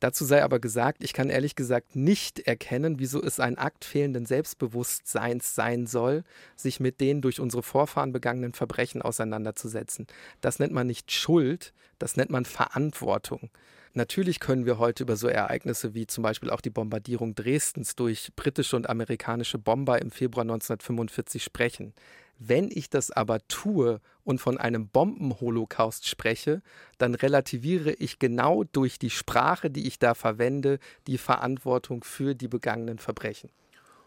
Dazu 0.00 0.24
sei 0.24 0.44
aber 0.44 0.60
gesagt, 0.60 1.02
ich 1.02 1.12
kann 1.12 1.28
ehrlich 1.28 1.56
gesagt 1.56 1.96
nicht 1.96 2.40
erkennen, 2.40 2.98
wieso 2.98 3.22
es 3.22 3.40
ein 3.40 3.58
Akt 3.58 3.84
fehlenden 3.84 4.26
Selbstbewusstseins 4.26 5.54
sein 5.54 5.86
soll, 5.86 6.22
sich 6.56 6.78
mit 6.78 7.00
den 7.00 7.20
durch 7.20 7.40
unsere 7.40 7.62
Vorfahren 7.62 8.12
begangenen 8.12 8.52
Verbrechen 8.52 9.02
auseinanderzusetzen. 9.02 10.06
Das 10.40 10.58
nennt 10.58 10.72
man 10.72 10.86
nicht 10.86 11.10
Schuld, 11.10 11.72
das 11.98 12.16
nennt 12.16 12.30
man 12.30 12.44
Verantwortung. 12.44 13.50
Natürlich 13.94 14.38
können 14.38 14.66
wir 14.66 14.78
heute 14.78 15.02
über 15.02 15.16
so 15.16 15.26
Ereignisse 15.26 15.94
wie 15.94 16.06
zum 16.06 16.22
Beispiel 16.22 16.50
auch 16.50 16.60
die 16.60 16.70
Bombardierung 16.70 17.34
Dresdens 17.34 17.96
durch 17.96 18.30
britische 18.36 18.76
und 18.76 18.88
amerikanische 18.88 19.58
Bomber 19.58 20.00
im 20.00 20.10
Februar 20.10 20.42
1945 20.42 21.42
sprechen. 21.42 21.94
Wenn 22.38 22.70
ich 22.72 22.88
das 22.88 23.10
aber 23.10 23.40
tue 23.48 24.00
und 24.22 24.40
von 24.40 24.58
einem 24.58 24.88
Bombenholocaust 24.88 26.06
spreche, 26.06 26.62
dann 26.96 27.14
relativiere 27.14 27.92
ich 27.92 28.20
genau 28.20 28.62
durch 28.64 28.98
die 28.98 29.10
Sprache, 29.10 29.70
die 29.70 29.88
ich 29.88 29.98
da 29.98 30.14
verwende, 30.14 30.78
die 31.08 31.18
Verantwortung 31.18 32.04
für 32.04 32.34
die 32.34 32.46
begangenen 32.46 32.98
Verbrechen. 32.98 33.50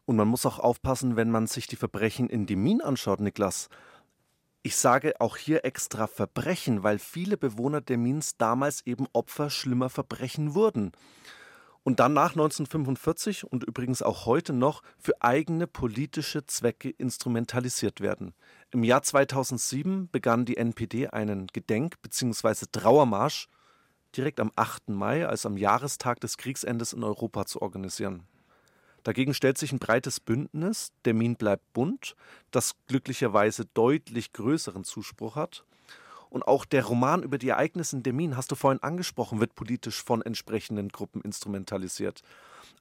Und 0.06 0.16
man 0.16 0.30
muss 0.30 0.46
auch 0.46 0.60
aufpassen, 0.60 1.18
wenn 1.18 1.30
man 1.30 1.48
sich 1.48 1.68
die 1.68 1.76
Verbrechen 1.76 2.30
in 2.30 2.46
Demin 2.46 2.82
anschaut, 2.82 3.20
Niklas. 3.20 3.70
Ich 4.64 4.78
sage 4.78 5.20
auch 5.20 5.36
hier 5.36 5.66
extra 5.66 6.08
Verbrechen, 6.08 6.84
weil 6.84 7.00
viele 7.00 7.36
Bewohner 7.36 7.82
Demins 7.82 8.38
damals 8.38 8.86
eben 8.86 9.08
Opfer 9.12 9.50
schlimmer 9.50 9.90
Verbrechen 9.90 10.54
wurden 10.54 10.92
und 11.84 12.00
dann 12.00 12.14
nach 12.14 12.32
1945 12.32 13.44
und 13.44 13.64
übrigens 13.64 14.02
auch 14.02 14.26
heute 14.26 14.54
noch 14.54 14.84
für 15.00 15.22
eigene 15.22 15.68
politische 15.68 16.46
Zwecke 16.46 16.90
instrumentalisiert 16.90 18.02
werden. 18.02 18.34
Im 18.72 18.84
Jahr 18.84 19.02
2007 19.02 20.10
begann 20.12 20.46
die 20.46 20.58
NPD 20.58 21.08
einen 21.08 21.48
Gedenk- 21.48 22.02
bzw. 22.02 22.66
Trauermarsch 22.72 23.48
direkt 24.16 24.40
am 24.40 24.52
8. 24.56 24.90
Mai, 24.90 25.26
also 25.26 25.50
am 25.50 25.58
Jahrestag 25.58 26.20
des 26.20 26.38
Kriegsendes 26.38 26.94
in 26.94 27.04
Europa, 27.04 27.46
zu 27.46 27.62
organisieren. 27.62 28.28
Dagegen 29.04 29.34
stellt 29.34 29.58
sich 29.58 29.72
ein 29.72 29.80
breites 29.80 30.20
Bündnis, 30.20 30.92
der 31.06 31.16
Min 31.16 31.36
bleibt 31.36 31.74
bunt, 31.74 32.16
das 32.52 32.76
glücklicherweise 32.88 33.66
deutlich 33.66 34.34
größeren 34.34 34.84
Zuspruch 34.84 35.36
hat 35.36 35.66
und 36.32 36.48
auch 36.48 36.66
der 36.66 36.86
Roman 36.86 37.24
über 37.24 37.38
die 37.38 37.50
Ereignisse 37.50 37.98
in 37.98 38.04
Demin, 38.04 38.38
hast 38.38 38.52
du 38.52 38.56
vorhin 38.56 38.82
angesprochen, 38.82 39.40
wird 39.40 39.54
politisch 39.54 40.02
von 40.02 40.22
entsprechenden 40.22 40.90
Gruppen 40.90 41.22
instrumentalisiert. 41.22 42.24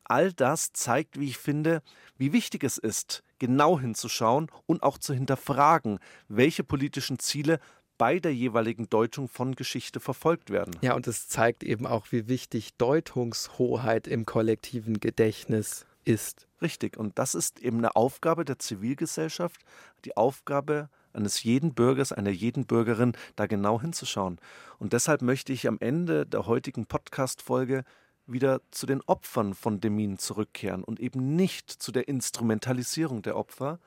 All 0.04 0.32
das 0.32 0.72
zeigt, 0.72 1.18
wie 1.18 1.26
ich 1.26 1.36
finde, 1.36 1.82
wie 2.16 2.32
wichtig 2.32 2.64
es 2.64 2.78
ist, 2.78 3.22
genau 3.38 3.78
hinzuschauen 3.78 4.50
und 4.66 4.82
auch 4.82 4.98
zu 4.98 5.12
hinterfragen, 5.12 5.98
welche 6.28 6.62
politischen 6.62 7.18
Ziele 7.18 7.58
bei 7.98 8.20
der 8.20 8.34
jeweiligen 8.34 8.88
Deutung 8.88 9.28
von 9.28 9.56
Geschichte 9.56 10.00
verfolgt 10.00 10.50
werden. 10.50 10.74
Ja, 10.80 10.94
und 10.94 11.06
es 11.06 11.28
zeigt 11.28 11.64
eben 11.64 11.86
auch, 11.86 12.06
wie 12.10 12.28
wichtig 12.28 12.74
Deutungshoheit 12.78 14.06
im 14.06 14.26
kollektiven 14.26 15.00
Gedächtnis 15.00 15.86
ist. 16.04 16.46
Richtig, 16.62 16.96
und 16.96 17.18
das 17.18 17.34
ist 17.34 17.60
eben 17.60 17.78
eine 17.78 17.96
Aufgabe 17.96 18.44
der 18.44 18.58
Zivilgesellschaft, 18.58 19.60
die 20.04 20.16
Aufgabe 20.16 20.88
eines 21.12 21.42
jeden 21.42 21.74
Bürgers, 21.74 22.12
einer 22.12 22.30
jeden 22.30 22.66
Bürgerin, 22.66 23.12
da 23.36 23.46
genau 23.46 23.80
hinzuschauen. 23.80 24.38
Und 24.78 24.92
deshalb 24.92 25.22
möchte 25.22 25.52
ich 25.52 25.66
am 25.68 25.78
Ende 25.80 26.26
der 26.26 26.46
heutigen 26.46 26.86
Podcast-Folge 26.86 27.84
wieder 28.26 28.60
zu 28.70 28.86
den 28.86 29.00
Opfern 29.02 29.54
von 29.54 29.80
Demin 29.80 30.18
zurückkehren 30.18 30.84
und 30.84 31.00
eben 31.00 31.36
nicht 31.36 31.70
zu 31.70 31.92
der 31.92 32.08
Instrumentalisierung 32.08 33.22
der 33.22 33.36
Opfer 33.36 33.78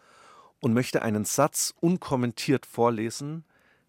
und 0.59 0.73
möchte 0.73 1.01
einen 1.01 1.25
Satz 1.25 1.73
unkommentiert 1.79 2.65
vorlesen, 2.65 3.45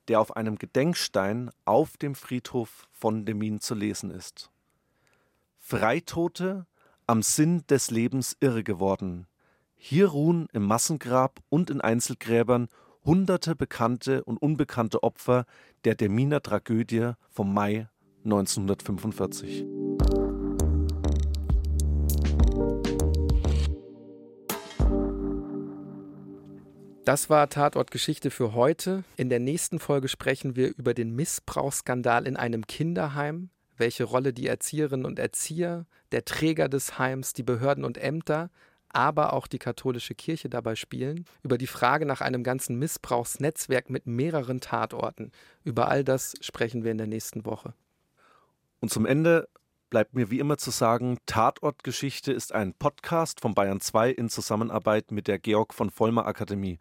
der 0.08 0.20
auf 0.20 0.36
einem 0.36 0.56
Gedenkstein 0.56 1.50
auf 1.64 1.96
dem 1.96 2.14
Friedhof 2.14 2.88
von 2.92 3.24
Demin 3.24 3.60
zu 3.60 3.74
lesen 3.74 4.10
ist. 4.10 4.50
Freitote, 5.58 6.66
am 7.06 7.22
Sinn 7.22 7.66
des 7.68 7.90
Lebens 7.90 8.36
irre 8.40 8.62
geworden. 8.62 9.26
Hier 9.76 10.08
ruhen 10.08 10.48
im 10.52 10.64
Massengrab 10.64 11.40
und 11.48 11.70
in 11.70 11.80
Einzelgräbern 11.80 12.68
hunderte 13.04 13.54
bekannte 13.54 14.24
und 14.24 14.38
unbekannte 14.38 15.02
Opfer 15.02 15.44
der 15.84 15.94
Deminer 15.94 16.42
Tragödie 16.42 17.12
vom 17.30 17.52
Mai 17.52 17.88
1945. 18.24 19.66
Das 27.04 27.28
war 27.28 27.50
Tatort 27.50 27.90
Geschichte 27.90 28.30
für 28.30 28.54
heute. 28.54 29.04
In 29.18 29.28
der 29.28 29.38
nächsten 29.38 29.78
Folge 29.78 30.08
sprechen 30.08 30.56
wir 30.56 30.74
über 30.74 30.94
den 30.94 31.14
Missbrauchsskandal 31.14 32.26
in 32.26 32.38
einem 32.38 32.66
Kinderheim, 32.66 33.50
welche 33.76 34.04
Rolle 34.04 34.32
die 34.32 34.46
Erzieherinnen 34.46 35.04
und 35.04 35.18
Erzieher, 35.18 35.84
der 36.12 36.24
Träger 36.24 36.70
des 36.70 36.98
Heims, 36.98 37.34
die 37.34 37.42
Behörden 37.42 37.84
und 37.84 37.98
Ämter, 37.98 38.50
aber 38.94 39.32
auch 39.32 39.46
die 39.46 39.58
katholische 39.58 40.14
Kirche 40.14 40.48
dabei 40.48 40.76
spielen, 40.76 41.26
über 41.42 41.58
die 41.58 41.66
Frage 41.66 42.06
nach 42.06 42.20
einem 42.20 42.42
ganzen 42.42 42.78
Missbrauchsnetzwerk 42.78 43.90
mit 43.90 44.06
mehreren 44.06 44.60
Tatorten. 44.60 45.32
Über 45.64 45.88
all 45.88 46.04
das 46.04 46.34
sprechen 46.40 46.84
wir 46.84 46.92
in 46.92 46.98
der 46.98 47.06
nächsten 47.06 47.44
Woche. 47.44 47.74
Und 48.80 48.90
zum 48.90 49.06
Ende 49.06 49.48
bleibt 49.90 50.14
mir 50.14 50.30
wie 50.30 50.40
immer 50.40 50.58
zu 50.58 50.70
sagen, 50.70 51.18
Tatortgeschichte 51.26 52.32
ist 52.32 52.52
ein 52.52 52.74
Podcast 52.74 53.40
von 53.40 53.54
Bayern 53.54 53.80
2 53.80 54.10
in 54.10 54.28
Zusammenarbeit 54.28 55.10
mit 55.10 55.28
der 55.28 55.38
Georg 55.38 55.72
von 55.72 55.90
Vollmer 55.90 56.26
Akademie. 56.26 56.78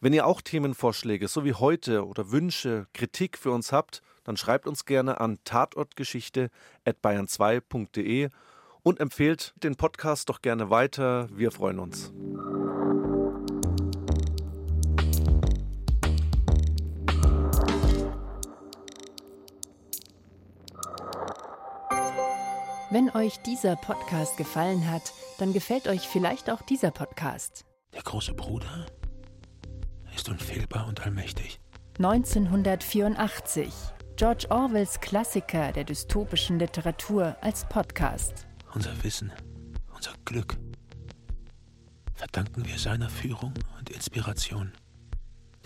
Wenn 0.00 0.12
ihr 0.12 0.26
auch 0.26 0.42
Themenvorschläge, 0.42 1.28
so 1.28 1.44
wie 1.44 1.54
heute, 1.54 2.06
oder 2.06 2.30
Wünsche, 2.30 2.86
Kritik 2.92 3.38
für 3.38 3.52
uns 3.52 3.72
habt, 3.72 4.02
dann 4.24 4.36
schreibt 4.36 4.66
uns 4.66 4.84
gerne 4.84 5.20
an 5.20 5.38
tatortgeschichte.bayern2.de 5.44 8.28
und 8.86 9.00
empfehlt 9.00 9.52
den 9.64 9.74
Podcast 9.74 10.28
doch 10.28 10.40
gerne 10.42 10.70
weiter. 10.70 11.28
Wir 11.32 11.50
freuen 11.50 11.80
uns. 11.80 12.12
Wenn 22.92 23.10
euch 23.10 23.38
dieser 23.38 23.74
Podcast 23.74 24.36
gefallen 24.36 24.88
hat, 24.88 25.12
dann 25.38 25.52
gefällt 25.52 25.88
euch 25.88 26.06
vielleicht 26.06 26.48
auch 26.48 26.62
dieser 26.62 26.92
Podcast. 26.92 27.64
Der 27.92 28.02
große 28.02 28.34
Bruder 28.34 28.86
ist 30.14 30.28
unfehlbar 30.28 30.86
und 30.86 31.04
allmächtig. 31.04 31.58
1984. 31.98 33.66
George 34.14 34.46
Orwells 34.48 35.00
Klassiker 35.00 35.72
der 35.72 35.82
dystopischen 35.82 36.60
Literatur 36.60 37.36
als 37.40 37.68
Podcast. 37.68 38.46
Unser 38.76 39.02
Wissen, 39.02 39.32
unser 39.94 40.12
Glück 40.26 40.58
verdanken 42.14 42.66
wir 42.66 42.78
seiner 42.78 43.08
Führung 43.08 43.54
und 43.78 43.88
Inspiration. 43.88 44.70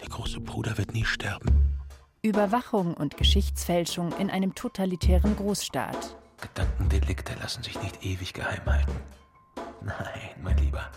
Der 0.00 0.08
große 0.08 0.38
Bruder 0.38 0.78
wird 0.78 0.94
nie 0.94 1.04
sterben. 1.04 1.76
Überwachung 2.22 2.94
und 2.94 3.16
Geschichtsfälschung 3.16 4.12
in 4.20 4.30
einem 4.30 4.54
totalitären 4.54 5.34
Großstaat. 5.34 6.16
Gedankendelikte 6.40 7.34
lassen 7.42 7.64
sich 7.64 7.82
nicht 7.82 8.04
ewig 8.04 8.32
geheim 8.32 8.64
halten. 8.64 8.94
Nein, 9.82 10.30
mein 10.40 10.58
Lieber. 10.58 10.88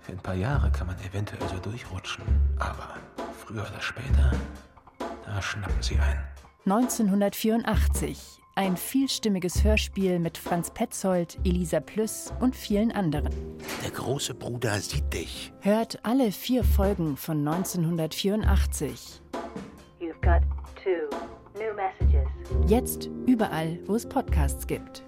Für 0.00 0.10
ein 0.10 0.18
paar 0.18 0.34
Jahre 0.34 0.72
kann 0.72 0.88
man 0.88 0.98
eventuell 0.98 1.48
so 1.48 1.58
durchrutschen, 1.58 2.24
aber 2.58 2.96
früher 3.38 3.62
oder 3.62 3.80
später, 3.80 4.32
da 5.24 5.40
schnappen 5.40 5.80
sie 5.80 5.96
ein. 6.00 6.24
1984. 6.66 8.40
Ein 8.60 8.76
vielstimmiges 8.76 9.64
Hörspiel 9.64 10.18
mit 10.18 10.36
Franz 10.36 10.70
Petzold, 10.70 11.38
Elisa 11.44 11.80
Plüss 11.80 12.30
und 12.40 12.54
vielen 12.54 12.92
anderen. 12.92 13.32
Der 13.82 13.90
große 13.90 14.34
Bruder 14.34 14.78
sieht 14.80 15.10
dich. 15.14 15.50
Hört 15.60 15.98
alle 16.02 16.30
vier 16.30 16.62
Folgen 16.62 17.16
von 17.16 17.38
1984. 17.38 19.22
You've 19.98 20.12
got 20.20 20.42
two 20.76 21.08
new 21.58 21.72
messages. 21.74 22.28
Jetzt 22.66 23.08
überall, 23.24 23.78
wo 23.86 23.94
es 23.94 24.06
Podcasts 24.06 24.66
gibt. 24.66 25.04